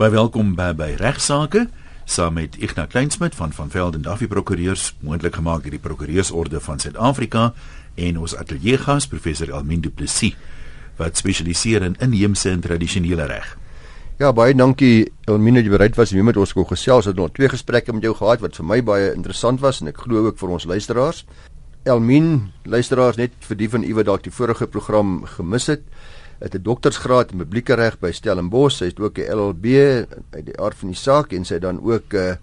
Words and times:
Baie 0.00 0.14
welkom 0.14 0.54
by 0.56 0.70
by 0.72 0.94
regsaake 0.96 1.66
saam 2.08 2.38
met 2.38 2.54
Ignas 2.56 2.86
Kleinsmid 2.88 3.34
van 3.36 3.50
van 3.52 3.68
Velden 3.68 4.00
Duffy 4.00 4.24
Prokureurs, 4.32 4.94
moontlik 5.04 5.34
gemaak 5.36 5.60
deur 5.60 5.74
die 5.74 5.82
Prokureursorde 5.84 6.60
van 6.64 6.78
Suid-Afrika 6.80 7.50
en 8.00 8.16
ons 8.16 8.32
ateljeegas 8.32 9.04
professor 9.12 9.52
Almin 9.52 9.82
Du 9.84 9.90
Plessis 9.92 10.38
wat 10.96 11.20
spesialiseer 11.20 11.84
in 11.84 11.98
inheemse 12.00 12.48
en 12.48 12.64
tradisionele 12.64 13.26
reg. 13.28 13.50
Ja, 14.16 14.32
baie 14.32 14.56
dankie 14.56 15.10
Almin 15.28 15.60
dat 15.60 15.68
jy 15.68 15.74
bereid 15.74 16.00
was 16.00 16.16
om 16.16 16.24
met 16.24 16.40
ons 16.40 16.56
te 16.56 16.64
gesels. 16.64 17.04
Ons 17.04 17.10
het 17.12 17.20
nog 17.20 17.34
twee 17.36 17.52
gesprekke 17.52 17.92
met 17.92 18.08
jou 18.08 18.14
gehad 18.16 18.40
wat 18.40 18.56
vir 18.56 18.68
my 18.72 18.80
baie 18.80 19.12
interessant 19.12 19.60
was 19.60 19.82
en 19.82 19.92
ek 19.92 20.00
glo 20.00 20.24
ook 20.30 20.40
vir 20.40 20.56
ons 20.56 20.64
luisteraars. 20.64 21.26
Elmin, 21.84 22.48
luisteraars 22.64 23.20
net 23.20 23.36
vir 23.44 23.60
die 23.66 23.68
van 23.68 23.84
u 23.84 23.92
wat 24.00 24.08
dalk 24.08 24.24
die 24.24 24.32
vorige 24.32 24.64
program 24.64 25.26
gemis 25.36 25.68
het 25.68 25.84
het 26.40 26.54
'n 26.54 26.62
doktorsgraad 26.62 27.32
in 27.32 27.38
publieke 27.38 27.74
reg 27.74 27.98
by 27.98 28.10
Stellenbosch. 28.12 28.76
Sy 28.76 28.84
het 28.84 29.00
ook 29.00 29.18
'n 29.18 29.30
LLB 29.32 29.66
uit 30.30 30.46
die 30.46 30.60
aard 30.60 30.76
van 30.76 30.88
die 30.88 30.96
saak 30.96 31.32
en 31.32 31.44
sy 31.44 31.58
dan 31.58 31.80
ook 31.82 32.12
'n 32.12 32.16
uh, 32.16 32.34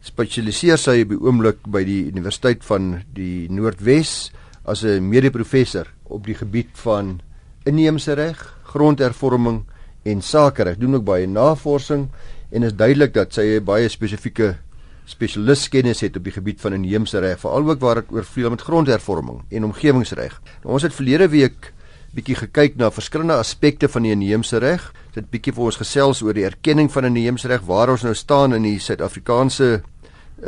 spesialiseer 0.00 0.78
sy 0.78 1.04
by 1.04 1.14
oomblik 1.20 1.66
by 1.66 1.84
die 1.84 2.06
Universiteit 2.06 2.64
van 2.64 3.02
die 3.14 3.48
Noordwes 3.50 4.32
as 4.64 4.84
'n 4.84 5.08
mede-professor 5.08 5.86
op 6.04 6.24
die 6.24 6.34
gebied 6.34 6.70
van 6.72 7.20
inheemse 7.64 8.12
reg, 8.12 8.58
grondhervorming 8.62 9.64
en 10.02 10.22
sakereg. 10.22 10.78
Doen 10.78 10.94
ook 10.94 11.04
baie 11.04 11.26
navorsing 11.26 12.08
en 12.50 12.62
is 12.62 12.74
duidelik 12.74 13.14
dat 13.14 13.34
sy 13.34 13.58
'n 13.58 13.64
baie 13.64 13.88
spesifieke 13.88 14.56
spesialiskennis 15.04 16.00
het 16.00 16.16
op 16.16 16.24
die 16.24 16.32
gebied 16.32 16.60
van 16.60 16.72
inheemse 16.72 17.18
reg, 17.18 17.40
veral 17.40 17.68
ook 17.68 17.80
waar 17.80 17.94
dit 17.94 18.10
oor 18.12 18.24
vleuel 18.24 18.50
met 18.50 18.60
grondhervorming 18.60 19.42
en 19.48 19.64
omgewingsreg. 19.64 20.40
Nou, 20.62 20.72
ons 20.72 20.82
het 20.82 20.94
verlede 20.94 21.28
week 21.28 21.72
bietjie 22.16 22.36
gekyk 22.38 22.78
na 22.80 22.90
verskillende 22.92 23.36
aspekte 23.36 23.88
van 23.92 24.06
die 24.06 24.12
inheemse 24.14 24.60
reg. 24.62 24.88
Dit 25.14 25.28
bietjie 25.32 25.52
vir 25.56 25.68
ons 25.68 25.80
gesels 25.80 26.22
oor 26.24 26.36
die 26.36 26.46
erkenning 26.48 26.88
van 26.92 27.08
inheemse 27.10 27.48
reg, 27.50 27.66
waar 27.68 27.92
ons 27.92 28.04
nou 28.06 28.14
staan 28.16 28.56
in 28.56 28.64
die 28.64 28.78
Suid-Afrikaanse 28.80 29.68
uh, 29.78 29.82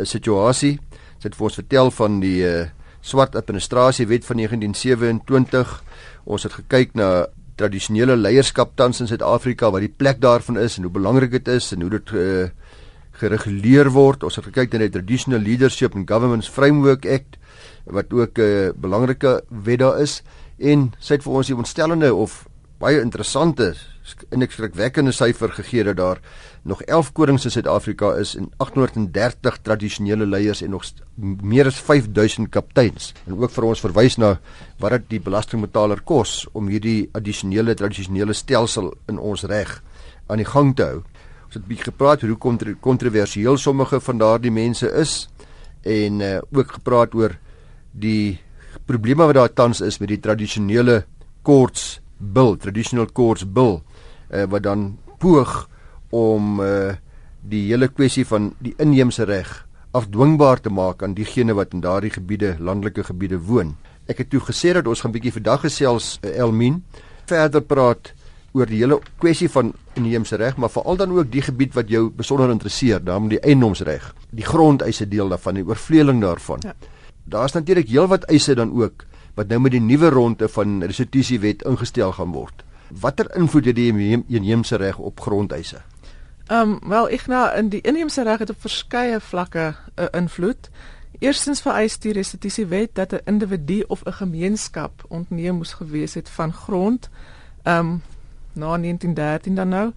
situasie. 0.09 0.79
Dit 1.21 1.37
vir 1.37 1.49
ons 1.51 1.59
vertel 1.61 1.93
van 1.93 2.21
die 2.23 2.39
uh, 2.49 2.71
swart 3.05 3.37
administrasie 3.37 4.09
wet 4.09 4.25
van 4.29 4.41
1927. 4.41 5.77
Ons 6.25 6.49
het 6.49 6.57
gekyk 6.63 6.97
na 6.97 7.29
tradisionele 7.61 8.17
leierskap 8.17 8.73
tans 8.81 9.03
in 9.05 9.11
Suid-Afrika, 9.11 9.69
wat 9.73 9.85
die 9.85 9.93
plek 9.93 10.21
daarvan 10.23 10.57
is 10.61 10.79
en 10.79 10.89
hoe 10.89 10.95
belangrik 10.97 11.35
dit 11.37 11.49
is 11.53 11.75
en 11.77 11.85
hoe 11.85 11.93
dit 11.99 12.15
uh, 12.17 12.49
gereguleer 13.21 13.93
word. 13.93 14.25
Ons 14.25 14.41
het 14.41 14.49
gekyk 14.49 14.73
na 14.73 14.87
die 14.87 14.95
Traditional 14.97 15.45
Leadership 15.45 15.97
and 15.99 16.09
Governance 16.09 16.49
Framework 16.49 17.05
Act 17.05 17.37
wat 17.91 18.13
ook 18.13 18.39
'n 18.39 18.43
uh, 18.43 18.73
belangrike 18.77 19.43
wet 19.49 19.81
daar 19.81 20.01
is 20.01 20.23
en 20.61 20.91
sy 21.01 21.17
het 21.17 21.25
vir 21.25 21.41
ons 21.41 21.51
die 21.51 21.57
ontstellende 21.57 22.13
of 22.15 22.45
baie 22.81 23.01
interessante 23.01 23.73
en 24.33 24.43
skrikwekkende 24.49 25.13
syfer 25.13 25.53
gegee 25.53 25.85
dat 25.85 25.99
daar 25.99 26.21
nog 26.65 26.81
11 26.83 27.13
konings 27.13 27.45
in 27.45 27.53
Suid-Afrika 27.53 28.15
is 28.19 28.35
en 28.37 28.49
830 28.57 29.59
tradisionele 29.63 30.27
leiers 30.27 30.63
en 30.63 30.71
nog 30.71 30.85
meer 31.17 31.67
as 31.67 31.81
5000 31.81 32.51
kapteins. 32.51 33.13
En 33.27 33.37
ook 33.39 33.53
vir 33.53 33.69
ons 33.69 33.85
verwys 33.85 34.17
na 34.19 34.39
wat 34.81 34.97
dit 34.97 35.09
die 35.17 35.23
belastingbetaler 35.25 36.03
kos 36.05 36.49
om 36.53 36.69
hierdie 36.73 37.09
addisionele 37.13 37.77
tradisionele 37.77 38.35
stelsel 38.37 38.93
in 39.09 39.19
ons 39.19 39.45
reg 39.49 39.79
aan 40.29 40.43
die 40.43 40.49
gang 40.49 40.75
te 40.77 40.89
hou. 40.89 41.03
Ons 41.47 41.59
het 41.59 41.69
bietjie 41.69 41.91
gepraat 41.93 42.25
hoe 42.25 42.75
kontroversieel 42.81 43.59
sommige 43.59 44.01
van 44.01 44.19
daardie 44.19 44.53
mense 44.55 44.89
is 45.01 45.29
en 45.85 46.21
uh, 46.21 46.39
ook 46.53 46.77
gepraat 46.81 47.15
oor 47.15 47.37
die 47.93 48.39
probleme 48.87 49.27
wat 49.29 49.39
daar 49.39 49.53
tans 49.53 49.81
is 49.81 49.99
met 50.01 50.11
die 50.13 50.21
tradisionele 50.21 51.05
courts 51.47 52.01
bill, 52.19 52.57
traditional 52.61 53.07
courts 53.07 53.45
bill, 53.45 53.81
uh, 54.31 54.45
wat 54.51 54.65
dan 54.67 54.99
poog 55.23 55.69
om 56.11 56.61
uh, 56.61 56.95
die 57.41 57.69
hele 57.71 57.89
kwessie 57.89 58.27
van 58.29 58.53
die 58.61 58.75
inheemse 58.83 59.25
reg 59.25 59.53
afdwingbaar 59.97 60.61
te 60.63 60.71
maak 60.71 61.03
aan 61.03 61.17
diegene 61.19 61.55
wat 61.59 61.73
in 61.75 61.83
daardie 61.83 62.13
gebiede, 62.15 62.55
landelike 62.63 63.03
gebiede 63.09 63.41
woon. 63.43 63.75
Ek 64.07 64.23
het 64.23 64.31
toe 64.31 64.43
gesê 64.45 64.75
dat 64.77 64.87
ons 64.87 65.03
gaan 65.03 65.15
bietjie 65.15 65.35
vandag 65.35 65.65
gesels 65.67 66.19
uh, 66.23 66.31
Elmin 66.31 66.83
verder 67.31 67.63
praat 67.63 68.13
oor 68.55 68.67
die 68.67 68.81
hele 68.83 68.99
kwessie 69.23 69.49
van 69.51 69.73
inheemse 69.99 70.37
reg, 70.39 70.57
maar 70.59 70.73
veral 70.75 70.99
dan 70.99 71.13
ook 71.15 71.29
die 71.31 71.43
gebied 71.47 71.75
wat 71.79 71.91
jou 71.91 72.09
besonder 72.11 72.51
interesseer, 72.51 73.03
naamlik 73.03 73.39
die 73.39 73.45
eiendomsreg, 73.53 74.09
die 74.35 74.47
grondeise 74.47 75.07
deel 75.07 75.31
daarvan, 75.31 75.61
die 75.61 75.67
oorvleeling 75.67 76.23
daarvan. 76.23 76.67
Ja 76.67 76.75
daar's 77.25 77.53
natuurlik 77.53 77.89
heelwat 77.89 78.25
eise 78.25 78.55
dan 78.55 78.73
ook 78.73 79.07
wat 79.35 79.49
nou 79.49 79.61
met 79.61 79.73
die 79.73 79.81
nuwe 79.81 80.09
ronde 80.09 80.49
van 80.49 80.83
restitusiewet 80.83 81.63
ingestel 81.63 82.13
gaan 82.13 82.33
word. 82.33 82.65
Watter 83.01 83.37
invloed 83.37 83.65
het 83.65 83.77
die 83.77 84.25
inheemse 84.27 84.77
reg 84.77 84.99
op 84.99 85.21
grondeise? 85.21 85.81
Ehm 86.47 86.71
um, 86.71 86.89
wel 86.89 87.09
nou 87.27 87.57
in 87.57 87.69
die 87.69 87.81
inheemse 87.81 88.23
reg 88.23 88.39
het 88.39 88.51
op 88.51 88.61
verskeie 88.61 89.21
vlakke 89.21 89.75
'n 89.97 90.03
uh, 90.03 90.07
invloed. 90.11 90.71
Eerstens 91.19 91.61
vereis 91.61 91.99
die 91.99 92.13
restitusiewet 92.13 92.95
dat 92.95 93.13
'n 93.13 93.21
individu 93.25 93.85
of 93.87 94.03
'n 94.05 94.13
gemeenskap 94.13 95.05
ontneem 95.09 95.55
moes 95.55 95.73
gewees 95.73 96.15
het 96.15 96.29
van 96.29 96.53
grond 96.53 97.09
ehm 97.63 97.79
um, 97.79 98.03
na 98.53 98.67
1913 98.67 99.55
dan 99.55 99.69
nou 99.69 99.93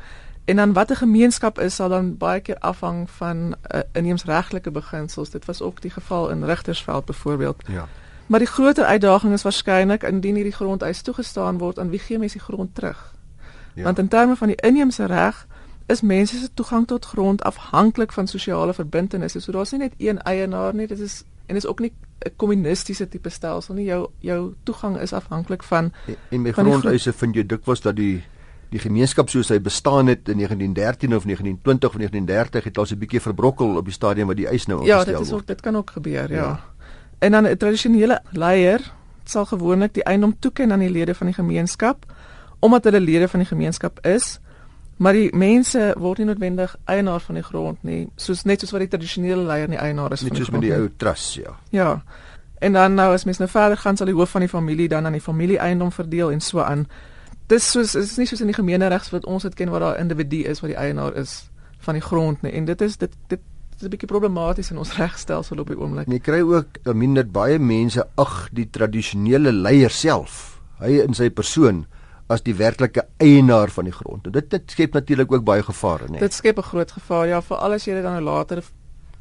En 0.45 0.55
dan 0.55 0.73
watter 0.73 0.95
gemeenskap 0.95 1.59
is 1.59 1.75
sal 1.75 1.89
dan 1.89 2.17
baie 2.17 2.41
keer 2.41 2.57
afhang 2.57 3.09
van 3.09 3.55
uh, 3.75 3.79
inheemsregtelike 3.91 4.71
beginsels. 4.71 5.29
Dit 5.29 5.45
was 5.45 5.61
ook 5.61 5.81
die 5.81 5.91
geval 5.91 6.29
in 6.29 6.43
Rigtersveld 6.43 7.05
byvoorbeeld. 7.05 7.63
Ja. 7.67 7.87
Maar 8.25 8.39
die 8.39 8.47
groter 8.47 8.85
uitdaging 8.85 9.33
is 9.33 9.41
waarskynlik 9.41 10.03
indien 10.03 10.35
hierdie 10.35 10.53
grondeis 10.53 11.01
toegestaan 11.01 11.57
word 11.57 11.79
aan 11.79 11.89
wie 11.89 11.99
gee 11.99 12.17
mense 12.17 12.37
die 12.37 12.45
grond 12.45 12.75
terug? 12.75 13.13
Ja. 13.73 13.83
Want 13.83 13.99
in 13.99 14.07
terme 14.07 14.35
van 14.35 14.47
die 14.47 14.55
inheemse 14.55 15.05
reg 15.05 15.47
is 15.85 16.01
mense 16.01 16.37
se 16.37 16.53
toegang 16.53 16.87
tot 16.87 17.05
grond 17.05 17.43
afhanklik 17.43 18.11
van 18.11 18.27
sosiale 18.27 18.73
verbintenisse. 18.73 19.39
So 19.39 19.51
daar's 19.51 19.71
nie 19.71 19.79
net 19.79 19.93
een 19.97 20.21
eienaar 20.21 20.75
nie, 20.75 20.87
dit 20.87 20.99
is 20.99 21.23
en 21.45 21.55
is 21.55 21.67
ook 21.67 21.79
nie 21.79 21.93
'n 22.19 22.31
kommunistiese 22.35 23.09
tipe 23.09 23.29
stelsel 23.29 23.73
nie. 23.75 23.85
Jou 23.85 24.09
jou 24.19 24.53
toegang 24.63 24.99
is 24.99 25.13
afhanklik 25.13 25.63
van 25.63 25.91
en, 26.07 26.15
en 26.29 26.41
met 26.41 26.53
grondeise 26.53 27.13
vind 27.13 27.35
jy 27.35 27.45
dikwels 27.45 27.81
dat 27.81 27.95
die 27.95 28.23
die 28.73 28.81
gemeenskap 28.81 29.29
soos 29.29 29.51
hy 29.53 29.59
bestaan 29.61 30.09
het 30.09 30.29
in 30.31 30.41
1913 30.41 31.15
of 31.15 31.27
1920 31.29 31.89
of 31.89 31.95
1930 31.95 32.63
het 32.69 32.77
al 32.77 32.85
so 32.89 32.95
'n 32.95 32.99
bietjie 32.99 33.21
verbrokkel 33.21 33.77
op 33.77 33.85
die 33.85 33.93
stadium 33.93 34.27
wat 34.27 34.37
die 34.37 34.47
eis 34.47 34.65
nou 34.65 34.79
opgestel 34.79 34.97
word. 34.97 35.07
Ja, 35.07 35.17
dit 35.17 35.27
is 35.27 35.33
ook 35.33 35.47
dit 35.47 35.61
kan 35.61 35.75
ook 35.75 35.89
gebeur, 35.89 36.29
ja. 36.31 36.35
ja. 36.35 36.59
En 37.19 37.31
dan 37.31 37.47
'n 37.47 37.57
tradisionele 37.57 38.21
leier 38.31 38.81
sal 39.23 39.45
gewoonlik 39.45 39.93
die 39.93 40.03
eiendom 40.03 40.35
toeken 40.39 40.71
aan 40.71 40.79
die 40.79 40.89
lede 40.89 41.15
van 41.15 41.27
die 41.27 41.35
gemeenskap 41.35 42.05
omdat 42.59 42.83
hulle 42.83 42.99
lede 42.99 43.27
van 43.27 43.39
die 43.39 43.47
gemeenskap 43.47 44.05
is. 44.05 44.39
Maar 44.97 45.13
die 45.13 45.35
mense 45.35 45.95
word 45.97 46.17
nie 46.17 46.25
noodwendig 46.25 46.75
eienaar 46.85 47.19
van 47.19 47.35
die 47.35 47.43
grond 47.43 47.83
nie, 47.83 48.09
soos 48.15 48.43
net 48.43 48.61
soos 48.61 48.71
wat 48.71 48.85
die 48.85 48.91
tradisionele 48.93 49.43
leier 49.43 49.67
nie 49.67 49.77
eienaar 49.77 50.13
is 50.13 50.21
net 50.21 50.29
van 50.29 50.37
die 50.37 50.45
grond. 50.45 50.61
Net 50.61 50.69
soos 50.69 50.69
met 50.69 50.69
die 50.69 50.75
ou 50.77 50.89
trust, 50.97 51.33
ja. 51.33 51.55
Ja. 51.69 52.03
En 52.63 52.73
dan 52.73 52.93
nou 52.93 53.09
as 53.13 53.25
mens 53.27 53.37
nou 53.37 53.49
verder 53.49 53.77
gaan 53.77 53.97
sal 53.97 54.07
die 54.07 54.15
hoof 54.15 54.29
van 54.29 54.45
die 54.45 54.49
familie 54.49 54.87
dan 54.87 55.05
aan 55.05 55.17
die 55.17 55.21
familie 55.21 55.57
eiendom 55.57 55.91
verdeel 55.91 56.31
en 56.31 56.41
so 56.41 56.61
aan 56.61 56.87
dis 57.47 57.71
soos 57.71 57.95
is 57.95 58.17
nie 58.17 58.27
soos 58.27 58.41
in 58.41 58.51
die 58.51 58.57
gemeeneregs 58.57 59.11
wat 59.13 59.25
ons 59.25 59.43
dit 59.43 59.55
ken 59.55 59.69
waar 59.69 59.79
daar 59.79 59.97
'n 59.97 60.07
individu 60.07 60.43
is 60.49 60.61
wat 60.61 60.69
die 60.69 60.79
eienaar 60.79 61.15
is 61.15 61.49
van 61.79 61.93
die 61.93 62.01
grond 62.01 62.41
nie 62.41 62.51
en 62.51 62.65
dit 62.65 62.81
is 62.81 62.97
dit 62.97 63.11
dit 63.27 63.39
is 63.75 63.83
'n 63.83 63.89
bietjie 63.89 64.07
problematies 64.07 64.71
in 64.71 64.77
ons 64.77 64.95
regstelsel 65.03 65.59
op 65.59 65.67
die 65.67 65.77
oomblik. 65.77 66.07
Jy 66.07 66.19
kry 66.19 66.41
ook 66.41 66.83
dan 66.83 66.97
min 66.97 67.13
dat 67.13 67.31
baie 67.31 67.59
mense 67.59 68.07
ag 68.15 68.49
die 68.51 68.69
tradisionele 68.69 69.51
leier 69.51 69.89
self, 69.89 70.61
hy 70.79 71.01
in 71.03 71.13
sy 71.13 71.29
persoon 71.29 71.85
as 72.27 72.41
die 72.41 72.55
werklike 72.55 73.03
eienaar 73.17 73.69
van 73.69 73.83
die 73.83 73.93
grond. 73.93 74.25
En 74.25 74.31
dit 74.31 74.49
dit 74.49 74.71
skep 74.71 74.93
natuurlik 74.93 75.31
ook 75.31 75.43
baie 75.43 75.63
gevare, 75.63 76.07
nee. 76.09 76.19
Dit 76.19 76.33
skep 76.33 76.57
'n 76.57 76.69
groot 76.71 76.91
gevaar 76.91 77.27
ja, 77.27 77.41
veral 77.41 77.73
as 77.73 77.85
jy 77.85 77.93
dit 77.93 78.03
dan 78.03 78.23
later 78.23 78.63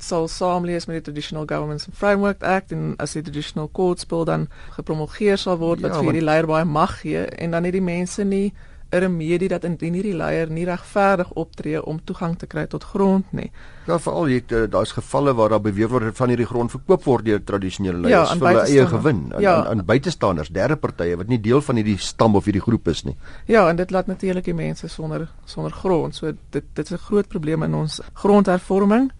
sal 0.02 0.28
saamlees 0.28 0.88
met 0.88 0.98
die 0.98 1.06
Traditional 1.06 1.46
Governments 1.46 1.86
and 1.86 1.96
Framework 1.96 2.42
Act 2.42 2.74
en 2.74 2.94
as 3.02 3.14
die 3.16 3.22
Traditional 3.22 3.70
Courts 3.70 4.08
Bill 4.08 4.26
dan 4.28 4.48
gepromulgeer 4.76 5.38
sal 5.38 5.60
word 5.62 5.84
wat 5.84 5.94
ja, 5.94 6.02
vir 6.02 6.18
die 6.18 6.26
leier 6.26 6.48
baie 6.50 6.66
mag 6.66 6.98
gee 7.04 7.24
en 7.38 7.54
dan 7.54 7.68
het 7.68 7.76
die 7.78 7.84
mense 7.84 8.26
nie 8.26 8.50
'n 8.92 9.00
remedie 9.00 9.48
dat 9.48 9.64
indien 9.64 9.94
hierdie 9.96 10.16
leier 10.16 10.50
nie 10.52 10.64
regverdig 10.68 11.30
optree 11.40 11.80
om 11.80 12.00
toegang 12.04 12.34
te 12.38 12.46
kry 12.46 12.66
tot 12.66 12.84
grond 12.84 13.30
nie. 13.32 13.48
Ja, 13.86 13.96
veral 13.98 14.28
jy 14.28 14.42
eh, 14.42 14.66
daar's 14.70 14.92
gevalle 14.92 15.32
waar 15.34 15.48
daar 15.54 15.62
beweer 15.64 15.88
word 15.88 16.16
van 16.16 16.28
hierdie 16.28 16.46
grond 16.46 16.70
verkoop 16.70 17.06
word 17.08 17.24
deur 17.24 17.40
tradisionele 17.44 18.02
leiers 18.04 18.34
ja, 18.34 18.36
vir 18.36 18.48
hulle 18.48 18.66
eie 18.66 18.86
gewin 18.86 19.22
aan 19.32 19.40
ja. 19.42 19.54
aan 19.70 19.84
buitestanders, 19.88 20.52
derde 20.52 20.76
partye 20.76 21.16
wat 21.16 21.32
nie 21.32 21.40
deel 21.40 21.64
van 21.64 21.80
hierdie 21.80 21.96
stam 21.98 22.36
of 22.36 22.44
hierdie 22.44 22.62
groep 22.62 22.92
is 22.92 23.04
nie. 23.08 23.16
Ja, 23.48 23.64
en 23.70 23.80
dit 23.80 23.90
laat 23.90 24.12
natuurlik 24.12 24.44
die 24.44 24.58
mense 24.60 24.88
sonder 24.92 25.28
sonder 25.46 25.72
grond. 25.72 26.14
So 26.14 26.34
dit 26.50 26.64
dit 26.74 26.84
is 26.84 26.92
'n 26.92 27.04
groot 27.08 27.28
probleem 27.28 27.62
in 27.62 27.74
ons 27.74 28.00
grondhervorming. 28.12 29.10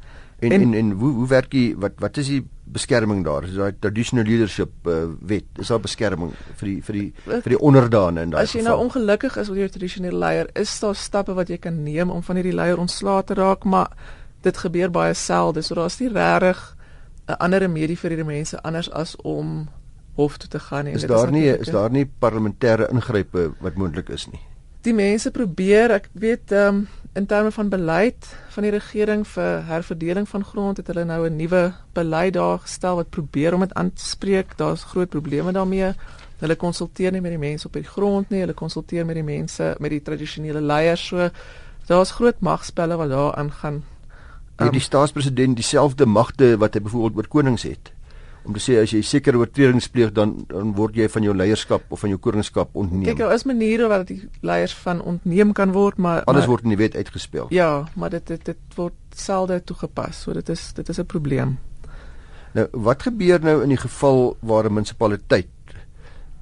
En 0.42 0.52
en 0.52 0.62
en, 0.62 0.74
en 0.74 0.90
hoe 0.90 1.12
hoe 1.12 1.26
werk 1.28 1.50
die 1.50 1.68
wat 1.78 1.92
wat 2.02 2.16
is 2.16 2.26
die 2.32 2.42
beskerming 2.72 3.22
daar? 3.24 3.44
Is 3.46 3.54
daai 3.54 3.76
traditional 3.78 4.24
leadership 4.26 4.88
uh, 4.90 5.04
wet? 5.20 5.46
Is 5.62 5.70
daar 5.70 5.80
beskerming 5.80 6.32
vir 6.58 6.68
die 6.68 6.78
vir 6.82 6.98
die 6.98 7.06
vir 7.28 7.54
die 7.54 7.60
onderdane 7.60 8.24
in 8.26 8.32
daai 8.34 8.40
As 8.42 8.54
jy 8.56 8.64
nou 8.66 8.74
ongelukkig 8.82 9.36
is 9.38 9.52
met 9.52 9.62
jou 9.62 9.68
tradisionele 9.76 10.18
leier, 10.18 10.50
is 10.58 10.72
daar 10.82 10.98
stappe 10.98 11.36
wat 11.38 11.52
jy 11.52 11.60
kan 11.62 11.78
neem 11.84 12.10
om 12.10 12.24
van 12.26 12.40
hierdie 12.40 12.56
leier 12.58 12.82
ontslae 12.82 13.22
te 13.28 13.38
raak, 13.38 13.64
maar 13.64 13.94
dit 14.42 14.58
gebeur 14.64 14.90
baie 14.90 15.14
selde. 15.14 15.62
So 15.62 15.78
daar's 15.78 16.00
nie 16.00 16.10
regtig 16.10 16.76
'n 17.28 17.38
ander 17.38 17.62
remedie 17.62 17.98
vir 17.98 18.10
hierdie 18.10 18.30
mense 18.34 18.62
anders 18.62 18.90
as 18.90 19.16
om 19.22 19.68
hof 20.16 20.38
toe 20.38 20.48
te 20.48 20.58
gaan 20.58 20.84
nie. 20.84 20.94
Is 20.94 21.06
daar 21.06 21.30
nie 21.30 21.46
is 21.46 21.70
daar 21.70 21.90
nie 21.90 22.06
parlementêre 22.18 22.90
ingrype 22.90 23.52
wat 23.60 23.76
moontlik 23.76 24.08
is 24.08 24.26
nie? 24.26 24.40
Die 24.82 24.94
mense 24.94 25.30
probeer, 25.30 25.94
ek 26.00 26.10
weet 26.18 26.52
ehm 26.52 26.82
um, 26.82 26.88
in 27.12 27.26
terme 27.28 27.50
van 27.52 27.68
beleid 27.68 28.24
van 28.54 28.64
die 28.64 28.70
regering 28.72 29.26
vir 29.28 29.66
herverdeling 29.68 30.24
van 30.28 30.44
grond 30.48 30.78
het 30.80 30.86
hulle 30.88 31.04
nou 31.04 31.26
'n 31.28 31.36
nuwe 31.36 31.74
beleid 31.92 32.32
daar 32.34 32.58
gestel 32.58 32.96
wat 32.96 33.10
probeer 33.10 33.54
om 33.54 33.60
dit 33.60 33.74
aan 33.74 33.92
te 33.92 34.04
spreek. 34.04 34.56
Daar's 34.56 34.84
groot 34.84 35.08
probleme 35.08 35.52
daarmee. 35.52 35.92
Hulle 36.38 36.56
konsulteer 36.56 37.12
nie 37.12 37.20
met 37.20 37.30
die 37.30 37.38
mense 37.38 37.66
op 37.66 37.72
die 37.72 37.84
grond 37.84 38.30
nie, 38.30 38.40
hulle 38.40 38.54
konsulteer 38.54 39.06
met 39.06 39.14
die 39.14 39.24
mense 39.24 39.76
met 39.78 39.90
die 39.90 40.02
tradisionele 40.02 40.60
leiers. 40.60 41.06
So 41.06 41.30
daar's 41.86 42.10
groot 42.10 42.40
magspelle 42.40 42.96
wat 42.96 43.08
daar 43.08 43.34
aangaan. 43.34 43.74
Um, 43.74 43.84
het 44.56 44.72
die 44.72 44.80
ehm, 44.80 44.88
staatspresident 44.88 45.56
dieselfde 45.56 46.06
magte 46.06 46.56
wat 46.56 46.74
hy 46.74 46.80
byvoorbeeld 46.80 47.16
oor 47.16 47.28
konings 47.28 47.62
het? 47.62 47.92
Om 48.44 48.54
te 48.56 48.60
sê 48.62 48.78
as 48.82 48.90
jy 48.90 49.02
sekere 49.06 49.38
oortredings 49.38 49.88
pleeg 49.92 50.12
dan 50.16 50.34
dan 50.50 50.72
word 50.78 50.96
jy 50.98 51.08
van 51.12 51.26
jou 51.26 51.34
leierskap 51.36 51.84
of 51.94 52.00
van 52.02 52.10
jou 52.10 52.18
koningskap 52.18 52.74
ontneem. 52.74 53.04
Kyk, 53.10 53.18
daar 53.18 53.34
is 53.34 53.46
maniere 53.48 53.88
waar 53.88 54.04
die 54.08 54.20
leiers 54.40 54.74
van 54.82 55.02
ontneem 55.02 55.52
kan 55.52 55.72
word, 55.72 55.98
maar 55.98 56.24
alles 56.24 56.46
maar, 56.46 56.54
word 56.54 56.66
in 56.66 56.74
die 56.74 56.80
wet 56.80 56.96
uitgespel. 56.96 57.46
Ja, 57.54 57.86
maar 57.94 58.10
dit 58.10 58.26
dit 58.26 58.44
dit 58.44 58.78
word 58.78 58.98
selde 59.14 59.60
toegepas. 59.64 60.24
So 60.24 60.32
dit 60.32 60.48
is 60.48 60.72
dit 60.72 60.88
is 60.88 60.98
'n 60.98 61.06
probleem. 61.06 61.58
Nou, 62.52 62.66
wat 62.72 63.02
gebeur 63.02 63.40
nou 63.40 63.62
in 63.62 63.68
die 63.68 63.80
geval 63.80 64.36
waar 64.40 64.64
'n 64.64 64.72
munisipaliteit 64.72 65.48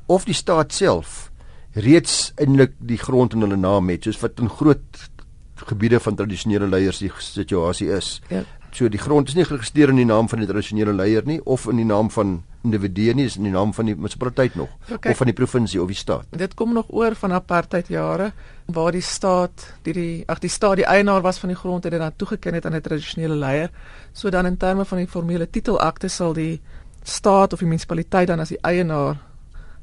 of 0.07 0.25
die 0.25 0.35
staat 0.35 0.73
self 0.73 1.31
reeds 1.73 2.33
eintlik 2.35 2.73
die 2.79 2.99
grond 2.99 3.33
in 3.33 3.41
hulle 3.41 3.57
naam 3.57 3.89
het, 3.89 4.05
soos 4.05 4.21
wat 4.21 4.41
in 4.41 4.49
groot 4.49 5.11
gebiede 5.55 6.01
van 6.01 6.17
tradisionele 6.17 6.67
leiers 6.67 6.99
die 6.99 7.13
situasie 7.19 7.91
is. 7.95 8.21
Ja. 8.29 8.43
So 8.73 8.89
die 8.89 9.01
grond 9.01 9.29
is 9.29 9.35
nie 9.35 9.45
geregistreer 9.45 9.91
in 9.91 9.99
die 9.99 10.07
naam 10.07 10.29
van 10.31 10.39
die 10.39 10.47
tradisionele 10.47 10.93
leier 10.95 11.27
nie 11.27 11.41
of 11.45 11.67
in 11.71 11.81
die 11.81 11.87
naam 11.87 12.11
van 12.15 12.43
individue 12.65 13.15
nie, 13.17 13.25
is 13.27 13.37
in 13.41 13.49
die 13.49 13.53
naam 13.53 13.73
van 13.75 13.89
die 13.89 13.97
munisipaliteit 13.97 14.55
nog 14.55 14.69
okay. 14.93 15.13
of 15.13 15.19
van 15.19 15.31
die 15.31 15.35
provinsie 15.35 15.81
of 15.83 15.89
die 15.91 15.97
staat. 15.97 16.27
Dit 16.31 16.55
kom 16.55 16.75
nog 16.77 16.91
oor 16.95 17.17
van 17.19 17.33
apartheid 17.33 17.89
jare 17.89 18.31
waar 18.71 18.93
die 18.93 19.03
staat 19.03 19.65
die 19.83 19.95
die 19.97 20.13
ag 20.31 20.43
die 20.45 20.53
staat 20.53 20.77
die 20.83 20.87
eienaar 20.87 21.25
was 21.27 21.41
van 21.43 21.51
die 21.51 21.59
grond 21.59 21.85
en 21.85 21.97
dit 21.97 22.01
dan 22.01 22.17
toegeken 22.17 22.55
het 22.55 22.67
aan 22.67 22.77
'n 22.77 22.81
tradisionele 22.81 23.35
leier. 23.35 23.71
So 24.13 24.31
dan 24.31 24.47
in 24.47 24.57
terme 24.57 24.85
van 24.85 24.99
die 24.99 25.09
formele 25.09 25.51
titelakte 25.51 26.09
sal 26.09 26.33
die 26.33 26.61
staat 27.03 27.53
of 27.53 27.59
die 27.59 27.69
munisipaliteit 27.69 28.29
dan 28.29 28.41
as 28.41 28.49
die 28.49 28.63
eienaar 28.63 29.19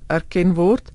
erken 0.08 0.54
word 0.54 0.92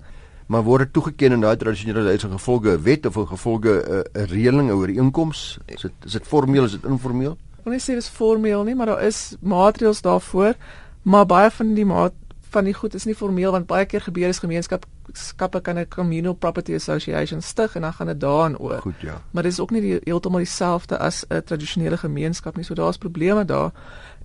maar 0.46 0.64
word 0.66 0.84
dit 0.86 0.92
toegeken 0.92 1.32
in 1.32 1.44
daai 1.44 1.56
tradisionele 1.56 2.04
leiers 2.06 2.24
gevolge 2.24 2.76
wet 2.84 3.06
of 3.06 3.16
gevolge 3.28 3.72
'n 3.72 4.04
uh, 4.18 4.24
reëling 4.32 4.70
oor 4.70 4.88
inkomste 4.88 5.60
is 5.66 5.82
dit 5.82 5.92
is 6.04 6.12
dit 6.12 6.26
formeel 6.26 6.64
is 6.64 6.72
dit 6.72 6.84
informeel 6.84 7.36
wil 7.64 7.72
nie 7.72 7.82
sê 7.82 7.94
dis 7.94 8.08
formeel 8.08 8.64
nie, 8.64 8.74
maar 8.74 8.86
daar 8.86 9.02
is 9.02 9.36
maatreëls 9.40 10.02
daarvoor, 10.02 10.54
maar 11.02 11.26
baie 11.26 11.50
van 11.50 11.74
die 11.74 11.86
maat 11.86 12.12
van 12.52 12.64
die 12.64 12.74
goed 12.74 12.94
is 12.94 13.06
nie 13.08 13.16
formeel 13.16 13.54
want 13.54 13.66
baie 13.66 13.86
keer 13.88 14.04
gebeur 14.04 14.28
is 14.28 14.42
gemeenskap 14.42 14.84
skappe 15.12 15.60
kan 15.60 15.78
'n 15.78 15.88
communal 15.88 16.34
property 16.34 16.74
association 16.74 17.40
stig 17.40 17.74
en 17.74 17.82
dan 17.82 17.92
gaan 17.92 18.06
dit 18.06 18.20
daarin 18.20 18.58
oor. 18.58 18.80
Goed 18.80 19.00
ja. 19.00 19.20
Maar 19.30 19.42
dit 19.42 19.52
is 19.52 19.60
ook 19.60 19.70
nie 19.70 19.80
die, 19.80 20.00
heeltemal 20.04 20.38
dieselfde 20.38 20.98
as 20.98 21.24
'n 21.28 21.42
tradisionele 21.44 21.96
gemeenskap 21.96 22.56
nie. 22.56 22.64
So 22.64 22.74
daar's 22.74 22.98
probleme 22.98 23.44
daar. 23.44 23.70